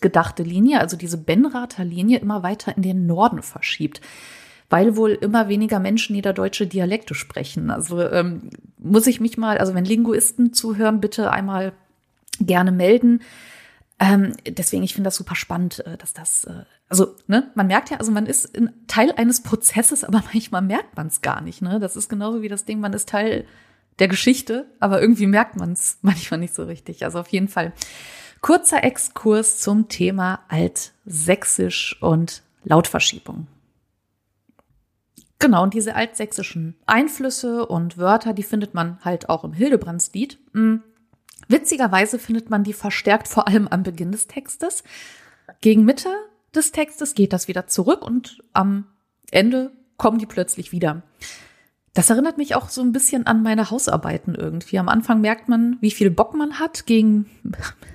gedachte 0.00 0.42
Linie, 0.42 0.80
also 0.80 0.96
diese 0.96 1.16
Benrather 1.16 1.84
Linie, 1.84 2.18
immer 2.18 2.42
weiter 2.42 2.76
in 2.76 2.82
den 2.82 3.06
Norden 3.06 3.42
verschiebt. 3.42 4.00
Weil 4.68 4.96
wohl 4.96 5.12
immer 5.12 5.48
weniger 5.48 5.78
Menschen 5.78 6.16
niederdeutsche 6.16 6.66
Dialekte 6.66 7.14
sprechen. 7.14 7.70
Also 7.70 8.00
ähm, 8.00 8.50
muss 8.78 9.06
ich 9.06 9.20
mich 9.20 9.38
mal, 9.38 9.58
also 9.58 9.74
wenn 9.74 9.84
Linguisten 9.84 10.52
zuhören, 10.52 11.00
bitte 11.00 11.30
einmal 11.30 11.72
gerne 12.40 12.72
melden. 12.72 13.22
Ähm, 14.00 14.32
deswegen, 14.46 14.82
ich 14.82 14.94
finde 14.94 15.08
das 15.08 15.16
super 15.16 15.36
spannend, 15.36 15.84
äh, 15.86 15.96
dass 15.96 16.12
das, 16.12 16.44
äh, 16.44 16.64
also, 16.88 17.14
ne, 17.28 17.50
man 17.54 17.68
merkt 17.68 17.90
ja, 17.90 17.98
also 17.98 18.10
man 18.10 18.26
ist 18.26 18.52
Teil 18.88 19.12
eines 19.12 19.42
Prozesses, 19.42 20.04
aber 20.04 20.22
manchmal 20.32 20.62
merkt 20.62 20.96
man 20.96 21.06
es 21.06 21.22
gar 21.22 21.40
nicht, 21.40 21.62
ne? 21.62 21.78
Das 21.78 21.96
ist 21.96 22.08
genauso 22.08 22.42
wie 22.42 22.48
das 22.48 22.64
Ding, 22.64 22.80
man 22.80 22.92
ist 22.92 23.08
Teil 23.08 23.46
der 24.00 24.08
Geschichte, 24.08 24.66
aber 24.80 25.00
irgendwie 25.00 25.26
merkt 25.26 25.56
man 25.56 25.72
es 25.72 25.98
manchmal 26.02 26.40
nicht 26.40 26.54
so 26.54 26.64
richtig. 26.64 27.04
Also 27.04 27.20
auf 27.20 27.28
jeden 27.28 27.48
Fall 27.48 27.72
kurzer 28.40 28.82
Exkurs 28.84 29.60
zum 29.60 29.88
Thema 29.88 30.40
Altsächsisch 30.48 31.96
und 32.02 32.42
Lautverschiebung. 32.64 33.46
Genau, 35.38 35.62
und 35.62 35.74
diese 35.74 35.94
altsächsischen 35.94 36.74
Einflüsse 36.86 37.66
und 37.66 37.98
Wörter, 37.98 38.32
die 38.32 38.42
findet 38.42 38.74
man 38.74 38.98
halt 39.04 39.28
auch 39.28 39.44
im 39.44 39.52
Hildebrandslied. 39.52 40.38
Witzigerweise 41.48 42.18
findet 42.18 42.50
man 42.50 42.64
die 42.64 42.72
verstärkt 42.72 43.28
vor 43.28 43.46
allem 43.48 43.68
am 43.68 43.82
Beginn 43.82 44.12
des 44.12 44.26
Textes. 44.26 44.82
Gegen 45.60 45.84
Mitte 45.84 46.08
des 46.54 46.72
Textes 46.72 47.14
geht 47.14 47.32
das 47.32 47.48
wieder 47.48 47.66
zurück 47.66 48.02
und 48.02 48.42
am 48.52 48.86
Ende 49.30 49.72
kommen 49.96 50.18
die 50.18 50.26
plötzlich 50.26 50.72
wieder. 50.72 51.02
Das 51.94 52.10
erinnert 52.10 52.38
mich 52.38 52.56
auch 52.56 52.68
so 52.68 52.80
ein 52.80 52.92
bisschen 52.92 53.26
an 53.26 53.42
meine 53.44 53.70
Hausarbeiten 53.70 54.34
irgendwie. 54.34 54.80
Am 54.80 54.88
Anfang 54.88 55.20
merkt 55.20 55.48
man, 55.48 55.76
wie 55.80 55.92
viel 55.92 56.10
Bock 56.10 56.34
man 56.34 56.58
hat. 56.58 56.86
Gegen 56.86 57.26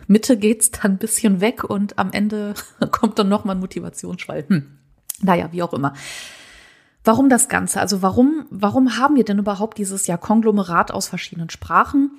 Mitte 0.07 0.37
geht's 0.37 0.71
dann 0.71 0.93
ein 0.93 0.97
bisschen 0.97 1.41
weg 1.41 1.65
und 1.65 1.99
am 1.99 2.11
Ende 2.13 2.53
kommt 2.91 3.19
dann 3.19 3.27
nochmal 3.27 3.57
ein 3.57 3.59
Motivationsschwall. 3.59 4.45
Hm. 4.47 4.77
Naja, 5.21 5.49
wie 5.51 5.63
auch 5.63 5.73
immer. 5.73 5.93
Warum 7.03 7.27
das 7.27 7.49
Ganze? 7.49 7.81
Also 7.81 8.01
warum, 8.01 8.45
warum 8.49 8.97
haben 8.97 9.17
wir 9.17 9.25
denn 9.25 9.39
überhaupt 9.39 9.77
dieses 9.77 10.07
ja 10.07 10.15
Konglomerat 10.15 10.91
aus 10.91 11.09
verschiedenen 11.09 11.49
Sprachen? 11.49 12.11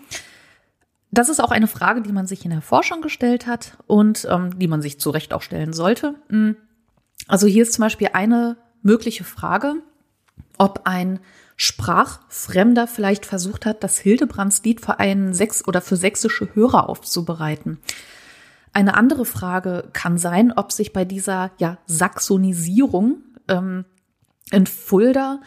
Das 1.12 1.28
ist 1.28 1.40
auch 1.40 1.50
eine 1.50 1.66
Frage, 1.66 2.02
die 2.02 2.12
man 2.12 2.26
sich 2.26 2.44
in 2.44 2.50
der 2.50 2.62
Forschung 2.62 3.02
gestellt 3.02 3.46
hat 3.46 3.76
und 3.86 4.26
ähm, 4.30 4.58
die 4.58 4.68
man 4.68 4.80
sich 4.80 5.00
zu 5.00 5.10
Recht 5.10 5.32
auch 5.32 5.42
stellen 5.42 5.72
sollte. 5.72 6.14
Hm. 6.28 6.56
Also 7.26 7.46
hier 7.46 7.62
ist 7.62 7.72
zum 7.72 7.82
Beispiel 7.82 8.10
eine 8.12 8.56
mögliche 8.82 9.24
Frage, 9.24 9.74
ob 10.58 10.82
ein 10.84 11.20
Sprachfremder 11.56 12.86
vielleicht 12.86 13.26
versucht 13.26 13.66
hat, 13.66 13.84
das 13.84 13.98
Hildebrandslied 13.98 14.80
für 14.80 14.98
einen 14.98 15.34
Sex 15.34 15.66
oder 15.66 15.80
für 15.80 15.96
sächsische 15.96 16.54
Hörer 16.54 16.88
aufzubereiten. 16.88 17.78
Eine 18.72 18.94
andere 18.94 19.24
Frage 19.24 19.88
kann 19.92 20.16
sein, 20.16 20.52
ob 20.52 20.72
sich 20.72 20.92
bei 20.92 21.04
dieser 21.04 21.50
ja, 21.58 21.78
Saxonisierung 21.86 23.22
ähm, 23.48 23.84
in 24.52 24.66
Fulda 24.66 25.40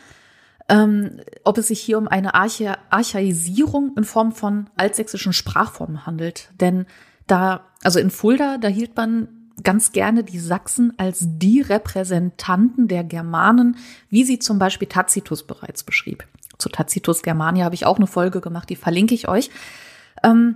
ähm, 0.70 1.20
ob 1.44 1.58
es 1.58 1.68
sich 1.68 1.80
hier 1.80 1.98
um 1.98 2.08
eine 2.08 2.34
Archa 2.34 2.78
Archaisierung 2.90 3.96
in 3.98 4.04
Form 4.04 4.32
von 4.32 4.70
altsächsischen 4.78 5.34
Sprachformen 5.34 6.06
handelt. 6.06 6.50
Denn 6.60 6.86
da, 7.28 7.66
also 7.84 8.00
in 8.00 8.10
Fulda, 8.10 8.58
da 8.58 8.68
hielt 8.68 8.96
man 8.96 9.28
ganz 9.62 9.92
gerne 9.92 10.24
die 10.24 10.40
Sachsen 10.40 10.94
als 10.98 11.20
die 11.22 11.62
Repräsentanten 11.62 12.88
der 12.88 13.04
Germanen, 13.04 13.78
wie 14.10 14.24
sie 14.24 14.40
zum 14.40 14.58
Beispiel 14.58 14.88
Tacitus 14.88 15.44
bereits 15.44 15.84
beschrieb. 15.84 16.26
zu 16.58 16.70
Tacitus 16.70 17.22
Germania 17.22 17.66
habe 17.66 17.76
ich 17.76 17.86
auch 17.86 17.98
eine 17.98 18.08
Folge 18.08 18.42
gemacht, 18.42 18.70
die 18.70 18.76
verlinke 18.76 19.14
ich 19.14 19.28
euch. 19.28 19.50
Ähm, 20.24 20.56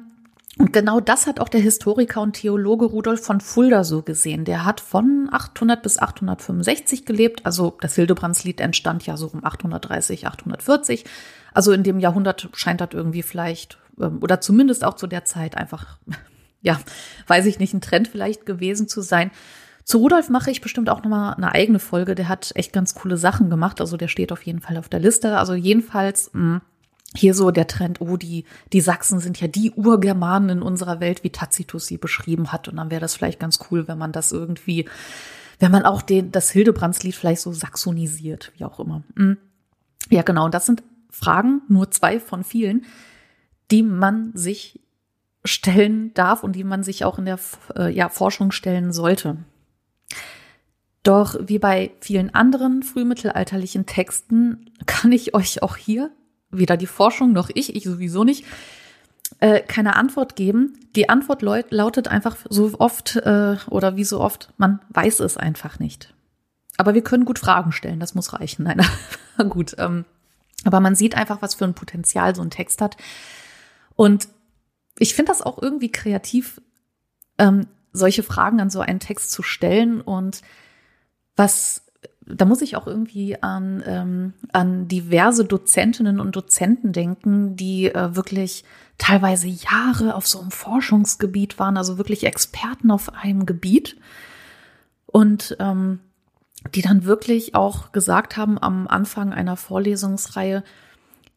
und 0.58 0.74
genau 0.74 1.00
das 1.00 1.28
hat 1.28 1.40
auch 1.40 1.50
der 1.50 1.62
Historiker 1.62 2.22
und 2.22 2.34
Theologe 2.34 2.86
Rudolf 2.86 3.24
von 3.24 3.42
Fulda 3.42 3.84
so 3.84 4.02
gesehen. 4.02 4.44
Der 4.44 4.66
hat 4.66 4.82
von 4.82 5.30
800 5.32 5.84
bis 5.84 6.00
865 6.00 7.06
gelebt. 7.06 7.46
Also 7.46 7.78
das 7.82 7.96
Hildebrandslied 7.96 8.60
entstand 8.60 9.06
ja 9.06 9.18
so 9.18 9.28
um 9.28 9.46
830, 9.46 10.26
840. 10.26 11.06
Also 11.54 11.72
in 11.72 11.84
dem 11.84 12.00
Jahrhundert 12.00 12.50
scheint 12.54 12.82
das 12.82 12.90
irgendwie 12.94 13.22
vielleicht, 13.22 13.78
ähm, 14.02 14.18
oder 14.22 14.42
zumindest 14.42 14.84
auch 14.84 14.96
zu 14.96 15.06
der 15.06 15.26
Zeit 15.26 15.56
einfach, 15.56 16.00
ja, 16.62 16.80
weiß 17.28 17.46
ich 17.46 17.60
nicht, 17.60 17.74
ein 17.74 17.82
Trend 17.82 18.08
vielleicht 18.08 18.46
gewesen 18.48 18.88
zu 18.88 19.02
sein. 19.02 19.30
Zu 19.84 20.00
Rudolf 20.00 20.30
mache 20.30 20.50
ich 20.50 20.62
bestimmt 20.62 20.90
auch 20.90 21.04
nochmal 21.04 21.36
eine 21.36 21.54
eigene 21.54 21.80
Folge. 21.80 22.16
Der 22.16 22.28
hat 22.28 22.52
echt 22.56 22.74
ganz 22.74 22.96
coole 22.96 23.18
Sachen 23.18 23.50
gemacht. 23.52 23.80
Also 23.80 23.96
der 23.96 24.08
steht 24.08 24.32
auf 24.32 24.42
jeden 24.42 24.60
Fall 24.60 24.78
auf 24.78 24.90
der 24.90 25.00
Liste. 25.00 25.38
Also 25.38 25.54
jedenfalls, 25.54 26.32
mh, 26.34 26.56
mm, 26.56 26.62
hier 27.16 27.34
so 27.34 27.52
der 27.52 27.68
Trend, 27.68 28.02
oh, 28.02 28.18
die, 28.18 28.46
die 28.74 28.82
Sachsen 28.82 29.20
sind 29.20 29.40
ja 29.40 29.48
die 29.48 29.72
Urgermanen 29.72 30.50
in 30.50 30.62
unserer 30.62 31.00
Welt, 31.00 31.24
wie 31.24 31.30
Tacitus 31.30 31.88
sie 31.88 31.98
beschrieben 31.98 32.52
hat. 32.52 32.68
Und 32.68 32.78
dann 32.78 32.92
wäre 32.92 33.02
das 33.02 33.16
vielleicht 33.16 33.40
ganz 33.40 33.60
cool, 33.72 33.88
wenn 33.88 33.98
man 33.98 34.12
das 34.12 34.32
irgendwie, 34.32 34.86
wenn 35.60 35.72
man 35.72 35.86
auch 35.86 36.02
den, 36.02 36.32
das 36.32 36.52
Hildebrandslied 36.52 37.16
vielleicht 37.16 37.42
so 37.42 37.54
saxonisiert, 37.54 38.52
wie 38.58 38.66
auch 38.66 38.80
immer. 38.80 39.04
Hm. 39.16 39.38
Ja, 40.10 40.22
genau. 40.22 40.46
Und 40.46 40.54
das 40.54 40.66
sind 40.66 40.84
Fragen, 41.10 41.62
nur 41.70 41.92
zwei 41.92 42.20
von 42.20 42.44
vielen, 42.44 42.86
die 43.72 43.84
man 43.84 44.32
sich 44.34 44.82
stellen 45.44 46.14
darf 46.14 46.44
und 46.44 46.56
die 46.56 46.64
man 46.64 46.84
sich 46.84 47.06
auch 47.06 47.18
in 47.18 47.26
der 47.26 47.40
äh, 47.76 47.90
ja, 47.90 48.10
Forschung 48.10 48.52
stellen 48.52 48.92
sollte. 48.92 49.38
Doch 51.04 51.36
wie 51.42 51.58
bei 51.58 51.92
vielen 52.02 52.36
anderen 52.36 52.84
frühmittelalterlichen 52.84 53.86
Texten 53.86 54.70
kann 54.86 55.14
ich 55.14 55.34
euch 55.34 55.64
auch 55.64 55.78
hier 55.78 56.12
weder 56.50 56.78
die 56.78 56.88
Forschung 56.88 57.34
noch 57.34 57.50
ich, 57.54 57.76
ich 57.76 57.84
sowieso 57.84 58.24
nicht, 58.24 58.46
äh, 59.40 59.62
keine 59.62 59.96
Antwort 59.96 60.36
geben. 60.36 60.80
Die 60.96 61.10
Antwort 61.10 61.42
lautet 61.42 62.08
einfach 62.08 62.38
so 62.50 62.74
oft 62.80 63.18
äh, 63.18 63.58
oder 63.70 63.96
wie 63.96 64.04
so 64.04 64.22
oft, 64.22 64.54
man 64.58 64.80
weiß 64.90 65.20
es 65.20 65.38
einfach 65.38 65.80
nicht. 65.80 66.14
Aber 66.78 66.94
wir 66.94 67.04
können 67.04 67.26
gut 67.26 67.40
Fragen 67.40 67.72
stellen, 67.72 68.00
das 68.00 68.16
muss 68.16 68.34
reichen. 68.34 68.64
Nein, 68.64 68.82
gut. 69.50 69.76
Ähm, 69.78 70.06
aber 70.64 70.80
man 70.80 70.96
sieht 70.96 71.16
einfach, 71.16 71.42
was 71.42 71.56
für 71.56 71.66
ein 71.66 71.74
Potenzial 71.74 72.36
so 72.36 72.42
ein 72.42 72.50
Text 72.50 72.82
hat. 72.82 72.98
Und 73.96 74.28
ich 74.98 75.16
finde 75.16 75.32
das 75.32 75.42
auch 75.42 75.62
irgendwie 75.62 75.92
kreativ, 75.92 76.62
ähm, 77.38 77.68
solche 77.94 78.24
Fragen 78.24 78.60
an 78.60 78.70
so 78.70 78.80
einen 78.80 79.00
Text 79.00 79.32
zu 79.32 79.44
stellen 79.44 80.02
und 80.02 80.42
was 81.36 81.87
da 82.30 82.46
muss 82.46 82.62
ich 82.62 82.76
auch 82.76 82.88
irgendwie 82.88 83.42
an, 83.42 83.84
ähm, 83.86 84.34
an 84.52 84.88
diverse 84.88 85.46
Dozentinnen 85.46 86.20
und 86.20 86.36
Dozenten 86.36 86.92
denken, 86.92 87.56
die 87.56 87.88
äh, 87.88 88.16
wirklich 88.16 88.64
teilweise 88.98 89.48
Jahre 89.48 90.16
auf 90.16 90.28
so 90.28 90.40
einem 90.40 90.52
Forschungsgebiet 90.52 91.60
waren, 91.60 91.78
also 91.78 91.98
wirklich 91.98 92.26
Experten 92.26 92.92
auf 92.92 93.14
einem 93.14 93.46
Gebiet. 93.46 93.98
Und 95.06 95.56
ähm, 95.60 96.00
die 96.76 96.82
dann 96.82 97.06
wirklich 97.06 97.56
auch 97.56 97.92
gesagt 97.92 98.36
haben 98.36 98.58
am 98.62 98.88
Anfang 98.88 99.32
einer 99.32 99.56
Vorlesungsreihe, 99.56 100.64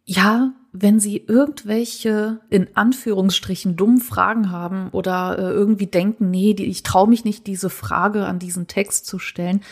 ja, 0.05 0.53
wenn 0.73 0.99
Sie 0.99 1.19
irgendwelche 1.19 2.41
in 2.49 2.69
Anführungsstrichen 2.75 3.77
dummen 3.77 4.01
Fragen 4.01 4.51
haben 4.51 4.89
oder 4.91 5.39
äh, 5.39 5.43
irgendwie 5.43 5.87
denken, 5.87 6.31
nee, 6.31 6.55
die, 6.55 6.67
ich 6.67 6.83
traue 6.83 7.09
mich 7.09 7.25
nicht, 7.25 7.47
diese 7.47 7.71
Frage 7.71 8.25
an 8.27 8.39
diesen 8.39 8.67
Text 8.67 9.07
zu 9.07 9.19
stellen, 9.19 9.63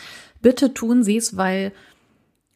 bitte 0.41 0.73
tun 0.73 1.03
Sie 1.03 1.17
es, 1.17 1.37
weil 1.37 1.71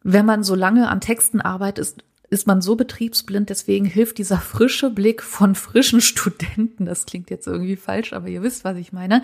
wenn 0.04 0.26
man 0.26 0.43
so 0.43 0.56
lange 0.56 0.89
an 0.89 1.02
Texten 1.02 1.41
arbeitet, 1.41 1.80
ist, 1.80 2.04
ist 2.30 2.48
man 2.48 2.62
so 2.62 2.76
betriebsblind. 2.76 3.50
Deswegen 3.50 3.86
hilft 3.86 4.17
dieser 4.17 4.38
frische 4.38 4.89
Blick 4.89 5.24
von 5.24 5.56
frischen 5.56 6.02
Studenten, 6.02 6.86
das 6.86 7.06
klingt 7.06 7.30
jetzt 7.30 7.48
irgendwie 7.48 7.76
falsch, 7.76 8.13
aber 8.13 8.28
ihr 8.28 8.43
wisst, 8.43 8.63
was 8.65 8.78
ich 8.78 8.91
meine, 8.91 9.24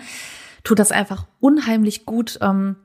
tut 0.64 0.78
das 0.78 0.92
einfach 0.92 1.26
unheimlich 1.40 2.06
gut. 2.06 2.38
Ähm, 2.40 2.76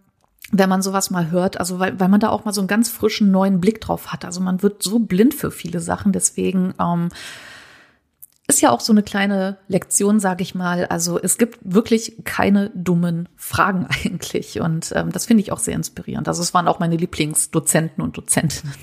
wenn 0.51 0.69
man 0.69 0.81
sowas 0.81 1.09
mal 1.09 1.31
hört, 1.31 1.59
also 1.59 1.79
weil, 1.79 1.99
weil 1.99 2.07
man 2.07 2.19
da 2.19 2.29
auch 2.29 2.45
mal 2.45 2.53
so 2.53 2.61
einen 2.61 2.67
ganz 2.67 2.89
frischen 2.89 3.31
neuen 3.31 3.59
Blick 3.59 3.81
drauf 3.81 4.13
hat. 4.13 4.25
Also 4.25 4.41
man 4.41 4.61
wird 4.61 4.83
so 4.83 4.99
blind 4.99 5.33
für 5.33 5.49
viele 5.49 5.79
Sachen, 5.79 6.11
deswegen 6.11 6.75
ähm, 6.79 7.09
ist 8.47 8.61
ja 8.61 8.71
auch 8.71 8.79
so 8.79 8.93
eine 8.93 9.03
kleine 9.03 9.57
Lektion, 9.67 10.19
sage 10.19 10.43
ich 10.43 10.53
mal. 10.53 10.85
Also 10.85 11.19
es 11.19 11.37
gibt 11.37 11.59
wirklich 11.63 12.17
keine 12.25 12.69
dummen 12.75 13.27
Fragen 13.35 13.87
eigentlich. 14.03 14.61
Und 14.61 14.91
ähm, 14.95 15.11
das 15.11 15.25
finde 15.25 15.41
ich 15.41 15.51
auch 15.51 15.59
sehr 15.59 15.75
inspirierend. 15.75 16.27
Also 16.27 16.41
es 16.41 16.53
waren 16.53 16.67
auch 16.67 16.79
meine 16.79 16.97
Lieblingsdozenten 16.97 18.03
und 18.03 18.17
Dozentinnen. 18.17 18.73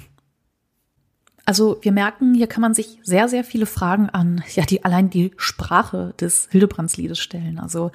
Also 1.44 1.78
wir 1.82 1.92
merken, 1.92 2.34
hier 2.34 2.46
kann 2.46 2.60
man 2.60 2.74
sich 2.74 2.98
sehr, 3.02 3.28
sehr 3.28 3.42
viele 3.42 3.66
Fragen 3.66 4.08
an, 4.08 4.44
ja, 4.54 4.64
die 4.64 4.84
allein 4.84 5.10
die 5.10 5.32
Sprache 5.36 6.14
des 6.20 6.48
Hildebrands-Liedes 6.50 7.18
stellen. 7.18 7.58
Also 7.58 7.90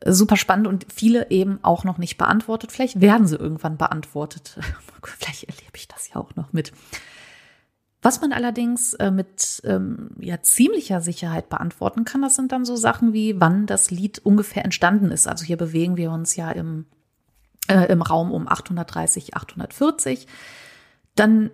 äh, 0.00 0.12
super 0.12 0.36
spannend 0.36 0.66
und 0.66 0.86
viele 0.92 1.30
eben 1.30 1.58
auch 1.62 1.84
noch 1.84 1.98
nicht 1.98 2.16
beantwortet. 2.16 2.72
Vielleicht 2.72 3.00
werden 3.00 3.26
sie 3.26 3.36
irgendwann 3.36 3.76
beantwortet. 3.76 4.58
Vielleicht 5.02 5.44
erlebe 5.44 5.76
ich 5.76 5.88
das 5.88 6.08
ja 6.08 6.16
auch 6.16 6.34
noch 6.36 6.52
mit. 6.52 6.72
Was 8.02 8.20
man 8.20 8.32
allerdings 8.32 8.94
äh, 8.94 9.10
mit 9.10 9.60
ähm, 9.64 10.10
ja, 10.18 10.40
ziemlicher 10.40 11.00
Sicherheit 11.00 11.50
beantworten 11.50 12.04
kann, 12.04 12.22
das 12.22 12.34
sind 12.34 12.50
dann 12.50 12.64
so 12.64 12.76
Sachen 12.76 13.12
wie, 13.12 13.40
wann 13.40 13.66
das 13.66 13.90
Lied 13.90 14.20
ungefähr 14.20 14.64
entstanden 14.64 15.10
ist. 15.10 15.28
Also 15.28 15.44
hier 15.44 15.58
bewegen 15.58 15.98
wir 15.98 16.10
uns 16.10 16.34
ja 16.34 16.50
im, 16.50 16.86
äh, 17.68 17.92
im 17.92 18.00
Raum 18.00 18.32
um 18.32 18.48
830, 18.48 19.36
840. 19.36 20.26
Dann 21.14 21.50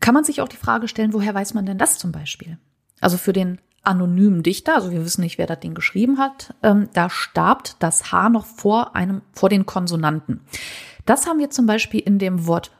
kann 0.00 0.14
man 0.14 0.24
sich 0.24 0.40
auch 0.40 0.48
die 0.48 0.56
Frage 0.56 0.88
stellen, 0.88 1.12
woher 1.12 1.34
weiß 1.34 1.52
man 1.52 1.66
denn 1.66 1.78
das 1.78 1.98
zum 1.98 2.10
Beispiel? 2.10 2.58
Also 3.00 3.18
für 3.18 3.34
den 3.34 3.58
anonymen 3.82 4.42
Dichter, 4.42 4.76
also 4.76 4.92
wir 4.92 5.04
wissen 5.04 5.22
nicht, 5.22 5.38
wer 5.38 5.46
das 5.46 5.60
Ding 5.60 5.74
geschrieben 5.74 6.18
hat, 6.18 6.54
ähm, 6.62 6.88
da 6.94 7.10
starb 7.10 7.78
das 7.80 8.12
H 8.12 8.28
noch 8.30 8.46
vor 8.46 8.96
einem, 8.96 9.22
vor 9.32 9.48
den 9.48 9.66
Konsonanten. 9.66 10.40
Das 11.04 11.26
haben 11.26 11.38
wir 11.38 11.50
zum 11.50 11.66
Beispiel 11.66 12.00
in 12.00 12.18
dem 12.18 12.46
Wort 12.46 12.70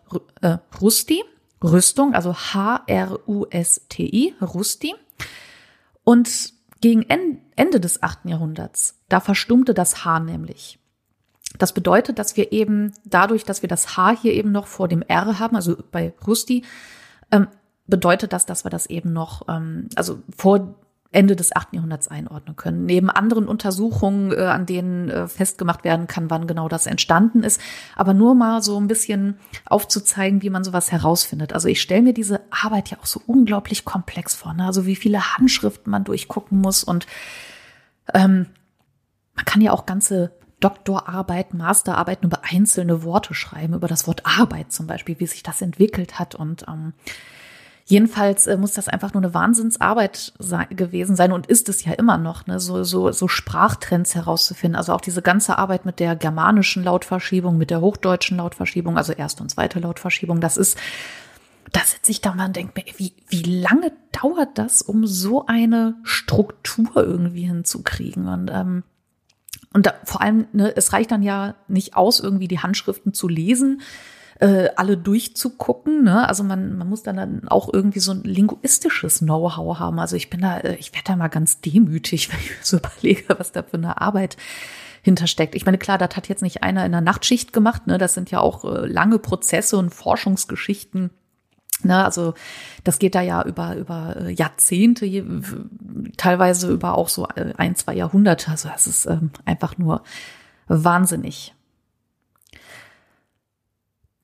äh, 0.41 0.59
Rusti. 0.81 1.23
Rüstung, 1.63 2.15
also 2.15 2.35
H-R-U-S-T-I, 2.35 4.35
Rusti. 4.41 4.95
Und 6.05 6.53
gegen 6.81 7.07
Ende 7.57 7.81
des 7.81 8.03
achten 8.03 8.29
Jahrhunderts, 8.29 8.99
da 9.09 9.21
verstummte 9.21 9.73
das 9.73 10.05
H 10.05 10.21
nämlich. 10.21 10.79
Das 11.59 11.73
bedeutet, 11.73 12.19
dass 12.19 12.37
wir 12.37 12.53
eben 12.53 12.93
dadurch, 13.05 13.45
dass 13.45 13.63
wir 13.63 13.69
das 13.69 13.97
H 13.97 14.17
hier 14.21 14.33
eben 14.33 14.53
noch 14.53 14.67
vor 14.67 14.89
dem 14.89 15.03
R 15.03 15.39
haben, 15.39 15.55
also 15.55 15.77
bei 15.93 16.13
Rusti, 16.27 16.65
ähm, 17.31 17.47
bedeutet 17.87 18.33
das, 18.33 18.47
dass 18.47 18.65
wir 18.65 18.71
das 18.71 18.87
eben 18.87 19.13
noch, 19.13 19.43
ähm, 19.49 19.89
also 19.95 20.23
vor 20.37 20.75
Ende 21.13 21.37
des 21.37 21.55
8. 21.55 21.75
Jahrhunderts 21.75 22.09
einordnen 22.09 22.57
können. 22.57 22.87
Neben 22.87 23.11
anderen 23.11 23.47
Untersuchungen, 23.47 24.33
äh, 24.33 24.47
an 24.47 24.67
denen 24.67 25.11
äh, 25.11 25.29
festgemacht 25.29 25.85
werden 25.85 26.07
kann, 26.07 26.31
wann 26.31 26.47
genau 26.47 26.69
das 26.69 26.87
entstanden 26.87 27.43
ist. 27.43 27.61
Aber 27.95 28.15
nur 28.15 28.35
mal 28.35 28.63
so 28.63 28.81
ein 28.81 28.89
bisschen 28.89 29.39
aufzuzeigen, 29.67 30.43
wie 30.43 30.51
man 30.51 30.65
sowas 30.65 30.91
herausfindet. 30.91 31.53
Also 31.53 31.69
ich 31.69 31.83
stelle 31.83 32.03
mir 32.03 32.15
diese 32.15 32.41
Arbeit 32.51 32.91
ja 32.91 32.99
auch 32.99 33.07
so 33.07 33.21
unglaublich 33.27 33.85
komplex 33.85 34.35
vor. 34.35 34.55
Ne? 34.55 34.65
Also 34.65 34.87
wie 34.87 34.97
viele 34.97 35.37
Handschriften 35.37 35.91
man 35.91 36.05
durchgucken 36.05 36.59
muss. 36.59 36.83
Und 36.83 37.07
ähm, 38.15 38.47
man 39.35 39.45
kann 39.45 39.61
ja 39.61 39.73
auch 39.73 39.85
ganze 39.85 40.33
Doktorarbeit, 40.61 41.55
Masterarbeiten 41.55 42.27
über 42.27 42.43
einzelne 42.49 43.03
Worte 43.03 43.35
schreiben, 43.35 43.75
über 43.75 43.89
das 43.89 44.07
Wort 44.07 44.25
Arbeit 44.25 44.73
zum 44.73 44.87
Beispiel, 44.87 45.19
wie 45.19 45.27
sich 45.27 45.43
das 45.43 45.61
entwickelt 45.61 46.19
hat. 46.19 46.35
Und 46.35 46.65
ähm, 46.69 46.95
Jedenfalls 47.85 48.47
äh, 48.47 48.57
muss 48.57 48.73
das 48.73 48.89
einfach 48.89 49.13
nur 49.13 49.23
eine 49.23 49.35
Wahnsinnsarbeit 49.35 50.33
sei, 50.39 50.65
gewesen 50.67 51.17
sein 51.17 51.33
und 51.33 51.47
ist 51.47 51.69
es 51.69 51.85
ja 51.85 51.93
immer 51.93 52.17
noch, 52.17 52.47
ne? 52.47 52.61
so, 52.61 52.85
so, 52.85 53.11
so 53.11 53.29
Sprachtrends 53.29 54.15
herauszufinden. 54.15 54.77
Also 54.77 54.93
auch 54.93 55.01
diese 55.01 55.23
ganze 55.23 55.59
Arbeit 55.59 55.85
mit 55.85 55.99
der 55.99 56.15
germanischen 56.17 56.85
Lautverschiebung, 56.85 57.59
mit 57.59 57.71
der 57.71 57.81
hochdeutschen 57.81 58.37
Lautverschiebung, 58.37 58.97
also 58.97 59.13
erste 59.13 59.43
und 59.43 59.49
zweite 59.49 59.81
Lautverschiebung, 59.81 60.41
das 60.41 60.57
ist, 60.57 60.79
da 61.73 61.81
sitze 61.81 62.13
ich 62.13 62.21
da 62.21 62.35
mal 62.35 62.47
und 62.47 62.57
denke 62.57 62.73
mir, 62.77 62.85
wie, 62.97 63.15
wie 63.29 63.43
lange 63.43 63.93
dauert 64.13 64.59
das, 64.59 64.83
um 64.83 65.07
so 65.07 65.47
eine 65.47 65.97
Struktur 66.05 66.97
irgendwie 66.97 67.47
hinzukriegen? 67.47 68.29
Und 68.29 68.51
ähm, 68.53 68.85
und 69.75 69.87
da, 69.87 69.95
vor 70.05 70.21
allem, 70.21 70.47
ne, 70.53 70.77
es 70.77 70.93
reicht 70.93 71.11
dann 71.11 71.23
ja 71.23 71.55
nicht 71.67 71.97
aus, 71.97 72.21
irgendwie 72.21 72.49
die 72.49 72.59
Handschriften 72.59 73.15
zu 73.15 73.27
lesen, 73.27 73.81
äh, 74.43 74.71
alle 74.75 74.97
durchzugucken. 74.97 76.03
Ne? 76.03 76.29
Also 76.29 76.43
man, 76.43 76.77
man 76.77 76.89
muss 76.89 77.05
dann, 77.05 77.47
auch 77.49 77.73
irgendwie 77.73 78.01
so 78.01 78.11
ein 78.11 78.25
linguistisches 78.25 79.21
Know-how 79.21 79.79
haben. 79.79 80.01
Also 80.01 80.17
ich 80.17 80.31
bin 80.31 80.41
da, 80.41 80.59
äh, 80.59 80.75
ich 80.77 80.93
werde 80.93 81.05
da 81.07 81.17
mal 81.17 81.29
ganz 81.29 81.61
demütig, 81.61 82.29
wenn 82.33 82.41
ich 82.41 82.51
mir 82.51 82.57
so 82.63 82.79
überlege, 82.79 83.39
was 83.39 83.53
da 83.53 83.63
für 83.63 83.77
eine 83.77 84.01
Arbeit 84.01 84.37
hintersteckt. 85.03 85.55
Ich 85.55 85.65
meine, 85.65 85.79
klar, 85.79 85.97
das 85.97 86.17
hat 86.17 86.29
jetzt 86.29 86.43
nicht 86.43 86.65
einer 86.65 86.85
in 86.85 86.91
der 86.91 87.01
Nachtschicht 87.01 87.53
gemacht. 87.53 87.87
Ne? 87.87 87.99
Das 87.99 88.15
sind 88.15 88.33
ja 88.33 88.41
auch 88.41 88.65
äh, 88.65 88.87
lange 88.87 89.21
Prozesse 89.21 89.77
und 89.77 89.95
Forschungsgeschichten. 89.95 91.11
Ne, 91.85 92.05
also 92.05 92.35
das 92.85 93.01
geht 93.01 93.17
da 93.17 93.23
ja 93.23 93.43
über, 93.43 93.75
über 93.75 94.15
äh, 94.17 94.31
Jahrzehnte, 94.31 95.05
teilweise 96.17 96.71
über 96.71 96.97
auch 96.97 97.09
so 97.09 97.27
äh, 97.35 97.55
ein, 97.57 97.75
zwei 97.75 97.95
Jahrhunderte. 97.95 98.53
Also 98.53 98.69
das 98.69 98.87
ist 98.87 99.07
ähm, 99.07 99.31
einfach 99.47 99.79
nur 99.79 100.03
wahnsinnig. 100.69 101.55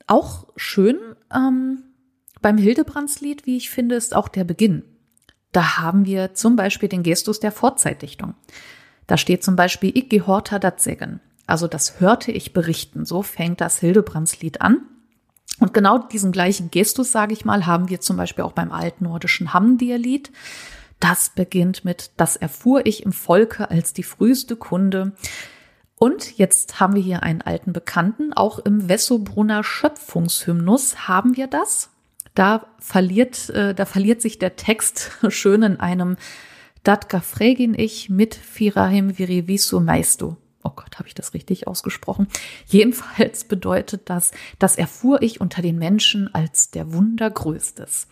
Auch 0.09 0.49
schön 0.57 0.99
ähm, 1.33 1.85
beim 2.41 2.59
Hildebrandslied, 2.59 3.47
wie 3.47 3.57
ich 3.57 3.71
finde, 3.71 3.95
ist 3.95 4.17
auch 4.17 4.29
der 4.29 4.45
Beginn. 4.45 4.83
Da 5.53 5.79
haben 5.79 6.07
wir 6.07 6.35
zum 6.35 6.57
Beispiel 6.57 6.89
den 6.89 7.03
Gestus 7.03 7.41
der 7.41 7.53
Vorzeitdichtung. 7.53 8.35
Da 9.07 9.17
steht 9.17 9.45
zum 9.45 9.55
Beispiel 9.55 9.93
Ich 9.95 10.09
gehorta 10.09 10.59
dat 10.59 10.81
Segen. 10.81 11.21
Also 11.47 11.67
das 11.67 12.01
hörte 12.01 12.33
ich 12.33 12.53
berichten. 12.53 13.05
So 13.05 13.23
fängt 13.23 13.61
das 13.61 13.79
Hildebrandslied 13.79 14.61
an. 14.61 14.81
Und 15.61 15.75
genau 15.75 15.99
diesen 15.99 16.33
gleichen 16.33 16.71
Gestus, 16.71 17.13
sage 17.13 17.33
ich 17.33 17.45
mal, 17.45 17.67
haben 17.67 17.89
wir 17.89 18.01
zum 18.01 18.17
Beispiel 18.17 18.45
auch 18.45 18.53
beim 18.53 18.73
altnordischen 18.73 19.53
Hamdir-Lied. 19.53 20.31
Das 21.01 21.31
beginnt 21.31 21.85
mit, 21.85 22.13
das 22.17 22.37
erfuhr 22.37 22.87
ich 22.87 23.03
im 23.05 23.13
Volke 23.13 23.71
als 23.71 23.93
die 23.93 24.03
früheste 24.03 24.57
Kunde. 24.57 25.13
Und 25.99 26.39
jetzt 26.39 26.79
haben 26.79 26.95
wir 26.95 27.03
hier 27.03 27.23
einen 27.23 27.43
alten 27.43 27.73
Bekannten. 27.73 28.33
Auch 28.33 28.59
im 28.61 28.89
Wessobrunner 28.89 29.65
Schöpfungshymnus 29.65 31.09
haben 31.09 31.37
wir 31.37 31.49
das. 31.49 31.91
Da 32.35 32.67
verliert, 32.79 33.51
äh, 33.51 33.75
da 33.75 33.85
verliert 33.85 34.23
sich 34.23 34.39
der 34.39 34.57
Text 34.57 35.11
schön 35.29 35.63
in 35.63 35.81
einem 35.81 36.17
Dat 36.85 37.09
gafregin 37.09 37.75
ich 37.77 38.09
mit 38.09 38.35
firahim 38.37 39.19
virivisu 39.19 39.81
meistu. 39.81 40.37
Oh 40.63 40.71
Gott, 40.75 40.99
habe 40.99 41.09
ich 41.09 41.15
das 41.15 41.35
richtig 41.35 41.67
ausgesprochen? 41.67 42.29
Jedenfalls 42.67 43.45
bedeutet 43.45 44.09
das, 44.09 44.31
das 44.59 44.77
erfuhr 44.77 45.23
ich 45.23 45.41
unter 45.41 45.63
den 45.63 45.79
Menschen 45.79 46.33
als 46.33 46.71
der 46.71 46.93
Wundergrößtes. 46.93 48.07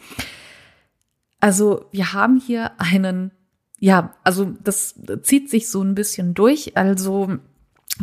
Also 1.39 1.87
wir 1.93 2.13
haben 2.13 2.41
hier 2.41 2.73
einen, 2.81 3.31
ja, 3.79 4.15
also 4.25 4.47
das 4.65 4.99
zieht 5.23 5.51
sich 5.51 5.69
so 5.69 5.83
ein 5.83 5.95
bisschen 5.95 6.35
durch. 6.35 6.77
Also 6.77 7.39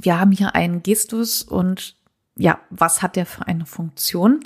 wir 0.01 0.19
haben 0.19 0.31
hier 0.31 0.55
einen 0.55 0.83
Gestus 0.83 1.43
und 1.43 1.95
ja, 2.35 2.59
was 2.69 3.01
hat 3.01 3.15
der 3.15 3.25
für 3.25 3.47
eine 3.47 3.65
Funktion? 3.65 4.39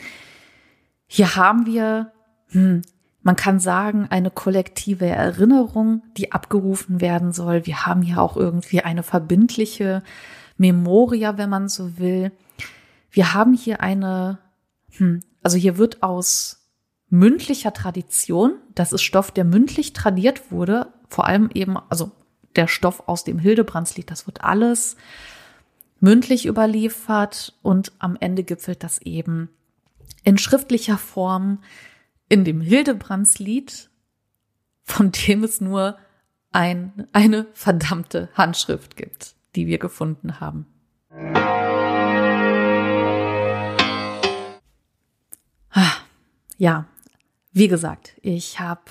Hier 1.08 1.36
haben 1.36 1.66
wir, 1.66 2.12
hm, 2.50 2.82
man 3.22 3.36
kann 3.36 3.60
sagen, 3.60 4.08
eine 4.10 4.30
kollektive 4.30 5.06
Erinnerung, 5.06 6.04
die 6.18 6.32
abgerufen 6.32 7.02
werden 7.02 7.32
soll. 7.32 7.66
Wir 7.66 7.86
haben 7.86 8.02
hier 8.02 8.22
auch 8.22 8.36
irgendwie 8.36 8.82
eine 8.82 9.04
verbindliche 9.04 10.04
Memoria, 10.58 11.38
wenn 11.38 11.50
man 11.50 11.70
so 11.70 11.98
will. 11.98 12.32
Wir 13.10 13.34
haben 13.34 13.54
hier 13.54 13.82
eine, 13.82 14.40
hm, 14.92 15.22
also 15.42 15.58
hier 15.58 15.78
wird 15.78 16.04
aus 16.04 16.68
mündlicher 17.10 17.74
Tradition, 17.74 18.56
das 18.76 18.92
ist 18.92 19.02
Stoff, 19.02 19.32
der 19.32 19.46
mündlich 19.46 19.94
tradiert 19.94 20.52
wurde, 20.52 20.92
vor 21.10 21.26
allem 21.26 21.50
eben, 21.54 21.78
also 21.90 22.12
der 22.58 22.68
Stoff 22.68 23.04
aus 23.08 23.24
dem 23.24 23.40
Hildebrandslied, 23.40 24.10
das 24.12 24.28
wird 24.28 24.44
alles 24.44 24.98
mündlich 26.00 26.46
überliefert 26.46 27.54
und 27.62 27.92
am 28.00 28.18
Ende 28.20 28.44
gipfelt 28.44 28.84
das 28.84 29.00
eben 29.00 29.50
in 30.24 30.38
schriftlicher 30.38 30.98
Form 30.98 31.60
in 32.30 32.44
dem 32.44 32.62
Hildebrandslied, 32.62 33.90
von 34.84 35.12
dem 35.12 35.44
es 35.44 35.62
nur 35.62 35.98
ein, 36.52 37.08
eine 37.14 37.48
verdammte 37.54 38.30
Handschrift 38.34 38.96
gibt, 38.98 39.36
die 39.56 39.68
wir 39.68 39.78
gefunden 39.78 40.40
haben. 40.40 40.66
Ah, 45.72 45.94
ja, 46.58 46.86
wie 47.52 47.68
gesagt, 47.68 48.16
ich 48.22 48.60
habe 48.60 48.82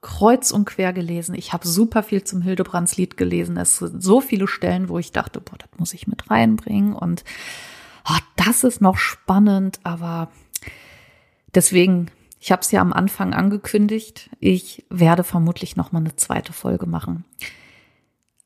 kreuz 0.00 0.50
und 0.50 0.64
quer 0.64 0.92
gelesen. 0.92 1.34
Ich 1.34 1.52
habe 1.52 1.66
super 1.66 2.02
viel 2.02 2.24
zum 2.24 2.42
Hildebrandslied 2.42 3.16
gelesen. 3.16 3.56
Es 3.56 3.78
sind 3.78 4.02
so 4.02 4.20
viele 4.20 4.46
Stellen, 4.46 4.88
wo 4.88 4.98
ich 4.98 5.12
dachte, 5.12 5.40
boah, 5.40 5.56
das 5.58 5.68
muss 5.78 5.94
ich 5.94 6.06
mit 6.06 6.30
reinbringen. 6.30 6.94
Und 6.94 7.24
oh, 8.08 8.18
das 8.36 8.64
ist 8.64 8.80
noch 8.80 8.96
spannend, 8.96 9.80
aber 9.82 10.30
deswegen, 11.54 12.10
ich 12.40 12.52
habe 12.52 12.62
es 12.62 12.70
ja 12.70 12.80
am 12.80 12.92
Anfang 12.92 13.34
angekündigt, 13.34 14.30
ich 14.40 14.84
werde 14.90 15.24
vermutlich 15.24 15.76
noch 15.76 15.92
mal 15.92 16.00
eine 16.00 16.16
zweite 16.16 16.52
Folge 16.52 16.86
machen. 16.86 17.24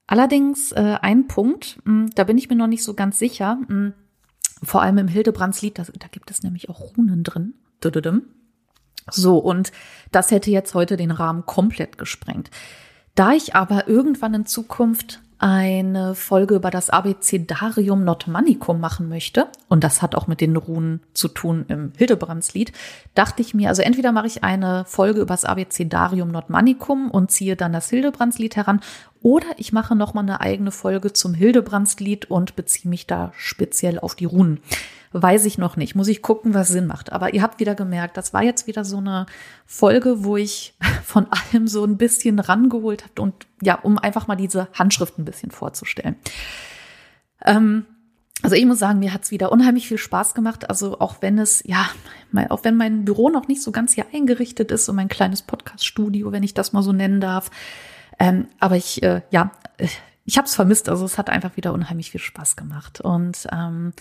Allerdings 0.07 0.73
äh, 0.73 0.99
ein 1.03 1.29
Punkt, 1.29 1.79
mh, 1.85 1.93
hm, 1.93 2.11
da 2.15 2.25
bin 2.25 2.39
ich 2.39 2.49
mir 2.49 2.57
noch 2.57 2.67
nicht 2.67 2.83
so 2.83 2.95
ganz 2.95 3.19
sicher. 3.19 3.59
Mh, 3.69 3.69
hm, 3.69 3.93
vor 4.63 4.83
allem 4.83 4.99
im 4.99 5.09
Hildebrandslied, 5.09 5.79
da, 5.79 5.85
da 5.99 6.09
gibt 6.09 6.31
es 6.31 6.43
nämlich 6.43 6.69
auch 6.69 6.97
Runen 6.97 7.23
drin. 7.23 7.55
So, 9.15 9.39
und 9.39 9.73
das 10.13 10.31
hätte 10.31 10.51
jetzt 10.51 10.75
heute 10.75 10.97
den 10.97 11.11
Rahmen 11.11 11.47
komplett 11.47 11.99
gesprengt. 11.99 12.51
Da 13.15 13.33
ich 13.33 13.55
aber 13.55 13.89
irgendwann 13.89 14.35
in 14.35 14.47
Zukunft 14.47 15.21
eine 15.41 16.17
Folge 16.17 16.57
über 16.57 16.71
das 16.71 16.91
Abecedarium 16.91 18.05
Notmanicum 18.05 18.81
machen 18.81 19.09
möchte, 19.09 19.47
und 19.69 19.85
das 19.85 20.03
hat 20.03 20.17
auch 20.17 20.27
mit 20.27 20.41
den 20.41 20.57
Runen 20.57 21.01
zu 21.15 21.29
tun 21.29 21.65
im 21.69 21.93
Hildebrandslied, 21.97 22.73
dachte 23.15 23.43
ich 23.43 23.55
mir, 23.55 23.69
also 23.69 23.83
entweder 23.83 24.11
mache 24.11 24.27
ich 24.27 24.43
eine 24.43 24.85
Folge 24.87 25.21
über 25.21 25.35
das 25.35 25.45
Abecedarium 25.45 26.29
Notmanicum 26.29 27.11
und 27.11 27.31
ziehe 27.31 27.55
dann 27.55 27.73
das 27.73 27.89
Hildebrandslied 27.91 28.57
heran, 28.57 28.81
oder 29.29 29.49
ich 29.59 29.75
mache 29.75 29.95
nochmal 29.95 30.25
eine 30.25 30.41
eigene 30.41 30.71
Folge 30.71 31.13
zum 31.13 31.35
Hildebrandslied 31.35 32.31
und 32.31 32.57
beziehe 32.57 32.89
mich 32.89 33.07
da 33.07 33.31
speziell 33.37 33.99
auf 33.99 34.15
die 34.15 34.25
Runen. 34.25 34.61
Weiß 35.13 35.45
ich 35.45 35.59
noch 35.59 35.77
nicht. 35.77 35.95
Muss 35.95 36.09
ich 36.09 36.23
gucken, 36.23 36.55
was 36.55 36.69
Sinn 36.69 36.87
macht. 36.87 37.13
Aber 37.13 37.35
ihr 37.35 37.43
habt 37.43 37.61
wieder 37.61 37.75
gemerkt, 37.75 38.17
das 38.17 38.33
war 38.33 38.43
jetzt 38.43 38.67
wieder 38.67 38.87
so 38.87 38.97
eine 38.97 39.27
Folge, 39.67 40.25
wo 40.25 40.39
ich 40.39 40.73
von 41.05 41.27
allem 41.27 41.69
so 41.69 41.85
ein 41.85 41.99
bisschen 41.99 42.39
rangeholt 42.39 43.05
habe 43.05 43.21
und 43.21 43.35
ja, 43.61 43.75
um 43.75 43.99
einfach 43.99 44.29
mal 44.29 44.37
diese 44.37 44.69
Handschrift 44.73 45.19
ein 45.19 45.27
bisschen 45.27 45.51
vorzustellen. 45.51 46.17
Ähm, 47.45 47.85
also 48.43 48.57
ich 48.57 48.65
muss 48.65 48.79
sagen, 48.79 48.99
mir 48.99 49.13
hat's 49.13 49.31
wieder 49.31 49.53
unheimlich 49.53 49.89
viel 49.89 49.99
Spaß 49.99 50.33
gemacht. 50.33 50.71
Also 50.71 51.01
auch 51.01 51.17
wenn 51.21 51.39
es, 51.39 51.63
ja, 51.67 51.87
auch 52.49 52.65
wenn 52.65 52.79
mein 52.79 53.05
Büro 53.05 53.29
noch 53.29 53.47
nicht 53.47 53.61
so 53.63 53.73
ganz 53.73 53.93
hier 53.93 54.07
eingerichtet 54.15 54.71
ist, 54.71 54.87
so 54.87 54.95
mein 54.95 55.09
kleines 55.09 55.43
Podcast-Studio, 55.43 56.33
wenn 56.33 56.43
ich 56.43 56.55
das 56.55 56.73
mal 56.73 56.83
so 56.83 56.95
nennen 56.95 57.21
darf. 57.21 57.51
Ähm, 58.19 58.49
aber 58.59 58.77
ich, 58.77 59.03
äh, 59.03 59.23
ja, 59.31 59.53
ich 60.25 60.37
habe 60.37 60.47
es 60.47 60.55
vermisst. 60.55 60.89
Also 60.89 61.05
es 61.05 61.19
hat 61.19 61.31
einfach 61.31 61.57
wieder 61.57 61.73
unheimlich 61.73 62.11
viel 62.11 62.21
Spaß 62.21 62.57
gemacht. 62.57 63.01
Und 63.01 63.47
ähm, 63.53 63.93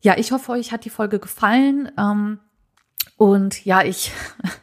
ja, 0.00 0.16
ich 0.16 0.32
hoffe, 0.32 0.52
euch 0.52 0.72
hat 0.72 0.84
die 0.84 0.90
Folge 0.90 1.18
gefallen. 1.18 1.90
Ähm, 1.98 2.38
und 3.16 3.64
ja, 3.64 3.82
ich, 3.82 4.12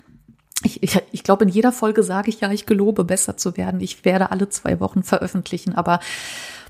ich, 0.64 0.84
ich, 0.84 1.02
ich 1.12 1.24
glaube, 1.24 1.44
in 1.44 1.50
jeder 1.50 1.72
Folge 1.72 2.04
sage 2.04 2.30
ich 2.30 2.42
ja, 2.42 2.52
ich 2.52 2.66
gelobe, 2.66 3.04
besser 3.04 3.38
zu 3.38 3.58
werden. 3.58 3.82
Ich 3.82 4.06
werde 4.06 4.32
alle 4.32 4.50
zwei 4.50 4.80
Wochen 4.80 5.04
veröffentlichen, 5.04 5.76
aber 5.76 6.00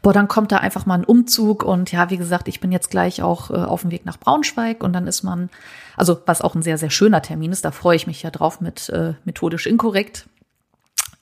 boah, 0.02 0.14
dann 0.14 0.28
kommt 0.28 0.52
da 0.52 0.58
einfach 0.58 0.86
mal 0.86 0.96
ein 0.96 1.04
Umzug 1.04 1.64
und 1.64 1.92
ja, 1.92 2.10
wie 2.10 2.18
gesagt, 2.18 2.48
ich 2.48 2.62
bin 2.62 2.72
jetzt 2.72 2.90
gleich 2.90 3.22
auch 3.22 3.52
äh, 3.52 3.56
auf 3.56 3.82
dem 3.82 3.92
Weg 3.92 4.06
nach 4.06 4.18
Braunschweig 4.18 4.82
und 4.84 4.94
dann 4.94 5.08
ist 5.08 5.24
man, 5.24 5.50
also 5.98 6.22
was 6.26 6.42
auch 6.42 6.56
ein 6.56 6.62
sehr, 6.62 6.78
sehr 6.78 6.90
schöner 6.90 7.22
Termin 7.22 7.52
ist, 7.52 7.66
da 7.66 7.72
freue 7.72 7.98
ich 7.98 8.08
mich 8.08 8.24
ja 8.24 8.32
drauf 8.32 8.62
mit 8.62 8.88
äh, 8.90 9.16
methodisch 9.26 9.66
inkorrekt 9.66 10.28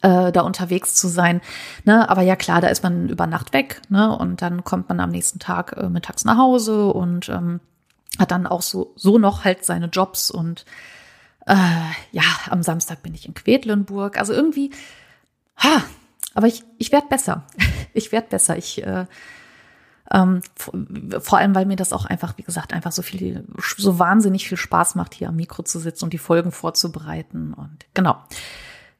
äh, 0.02 0.32
da 0.32 0.42
unterwegs 0.42 0.96
zu 0.96 1.08
sein. 1.08 1.42
Ne? 1.84 2.10
Aber 2.10 2.22
ja 2.22 2.36
klar, 2.36 2.62
da 2.62 2.68
ist 2.68 2.84
man 2.84 3.10
über 3.10 3.28
Nacht 3.28 3.54
weg 3.54 3.82
ne? 3.90 4.16
und 4.16 4.42
dann 4.42 4.64
kommt 4.64 4.90
man 4.90 5.00
am 5.00 5.10
nächsten 5.10 5.40
Tag 5.40 5.76
äh, 5.78 5.90
mittags 5.90 6.26
nach 6.26 6.38
Hause 6.38 6.88
und 6.88 7.30
ähm, 7.30 7.60
hat 8.20 8.32
dann 8.32 8.48
auch 8.48 8.62
so, 8.62 8.94
so 8.96 9.18
noch 9.18 9.44
halt 9.44 9.66
seine 9.66 9.88
Jobs 9.88 10.32
und 10.32 10.66
äh, 11.46 11.56
ja, 12.12 12.24
am 12.50 12.62
Samstag 12.62 13.04
bin 13.04 13.14
ich 13.14 13.26
in 13.26 13.34
Quedlinburg. 13.34 14.18
Also 14.18 14.34
irgendwie, 14.34 14.72
ha, 15.58 15.82
aber 16.34 16.48
ich, 16.48 16.64
ich 16.78 16.92
werde 16.92 17.08
besser. 17.08 17.46
ich 17.94 18.12
werde 18.12 18.28
besser. 18.28 18.58
Ich 18.58 18.84
äh, 18.84 19.06
ähm, 20.12 20.42
vor 21.20 21.38
allem, 21.38 21.56
weil 21.56 21.66
mir 21.66 21.76
das 21.76 21.92
auch 21.92 22.06
einfach, 22.06 22.38
wie 22.38 22.44
gesagt, 22.44 22.74
einfach 22.74 22.92
so 22.92 23.02
viel, 23.02 23.46
so 23.78 24.00
wahnsinnig 24.00 24.48
viel 24.48 24.58
Spaß 24.58 24.96
macht, 24.96 25.14
hier 25.14 25.30
am 25.30 25.36
Mikro 25.36 25.64
zu 25.64 25.80
sitzen 25.80 26.06
und 26.06 26.14
die 26.14 26.18
Folgen 26.18 26.52
vorzubereiten. 26.52 27.54
Und 27.54 27.86
genau. 27.94 28.18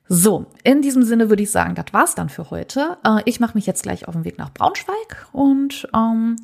So, 0.10 0.46
in 0.64 0.82
diesem 0.82 1.04
Sinne 1.04 1.30
würde 1.30 1.44
ich 1.44 1.52
sagen, 1.52 1.76
das 1.76 1.86
war's 1.92 2.16
dann 2.16 2.30
für 2.30 2.50
heute. 2.50 2.98
Äh, 3.04 3.22
ich 3.26 3.40
mache 3.40 3.58
mich 3.58 3.66
jetzt 3.66 3.84
gleich 3.84 4.08
auf 4.08 4.16
den 4.16 4.26
Weg 4.26 4.38
nach 4.38 4.54
Braunschweig 4.54 5.28
und 5.34 5.88
ähm, 5.94 6.38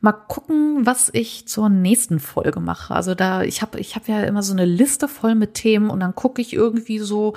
mal 0.00 0.12
gucken, 0.12 0.86
was 0.86 1.10
ich 1.12 1.46
zur 1.46 1.68
nächsten 1.68 2.18
Folge 2.20 2.60
mache. 2.60 2.94
Also 2.94 3.14
da, 3.14 3.42
ich 3.42 3.62
habe 3.62 3.78
ich 3.78 3.96
hab 3.96 4.08
ja 4.08 4.22
immer 4.22 4.42
so 4.42 4.52
eine 4.52 4.64
Liste 4.64 5.08
voll 5.08 5.34
mit 5.34 5.54
Themen 5.54 5.90
und 5.90 6.00
dann 6.00 6.14
gucke 6.14 6.40
ich 6.40 6.54
irgendwie 6.54 6.98
so 6.98 7.34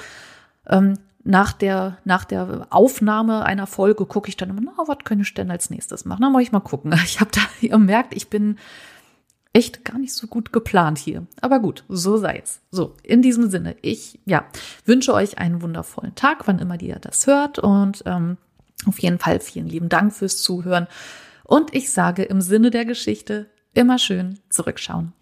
ähm, 0.68 0.98
nach 1.26 1.54
der, 1.54 1.98
nach 2.04 2.26
der 2.26 2.68
Aufnahme 2.70 3.46
einer 3.46 3.68
Folge, 3.68 4.06
gucke 4.06 4.30
ich 4.30 4.38
dann 4.38 4.50
immer, 4.50 4.62
na, 4.62 4.84
was 4.88 4.98
könnte 5.04 5.24
ich 5.24 5.34
denn 5.34 5.52
als 5.52 5.70
nächstes 5.70 6.06
machen? 6.06 6.22
Dann 6.22 6.32
muss 6.32 6.44
ich 6.44 6.52
mal 6.52 6.60
gucken. 6.60 6.94
Ich 7.06 7.20
habe 7.20 7.32
da, 7.34 7.42
ihr 7.62 7.78
merkt, 7.78 8.16
ich 8.16 8.30
bin 8.30 8.58
echt 9.54 9.86
gar 9.86 10.00
nicht 10.00 10.14
so 10.14 10.28
gut 10.28 10.52
geplant 10.52 10.98
hier. 10.98 11.26
Aber 11.40 11.60
gut, 11.60 11.84
so 11.88 12.18
sei 12.18 12.42
es. 12.44 12.60
So, 12.72 12.96
in 13.04 13.22
diesem 13.22 13.50
Sinne, 13.50 13.76
ich 13.82 14.20
ja, 14.26 14.46
wünsche 14.86 15.14
euch 15.14 15.38
einen 15.38 15.62
wundervollen 15.62 16.16
Tag, 16.16 16.48
wann 16.48 16.60
immer 16.60 16.82
ihr 16.82 16.98
das 17.00 17.28
hört. 17.28 17.60
Und 17.60 18.04
ähm, 18.06 18.38
auf 18.88 19.00
jeden 19.00 19.20
Fall 19.20 19.40
vielen 19.40 19.68
lieben 19.68 19.90
Dank 19.90 20.14
fürs 20.14 20.42
Zuhören. 20.42 20.88
Und 21.44 21.74
ich 21.76 21.92
sage 21.92 22.24
im 22.24 22.42
Sinne 22.42 22.72
der 22.72 22.86
Geschichte 22.86 23.48
immer 23.74 24.00
schön 24.00 24.40
zurückschauen. 24.50 25.14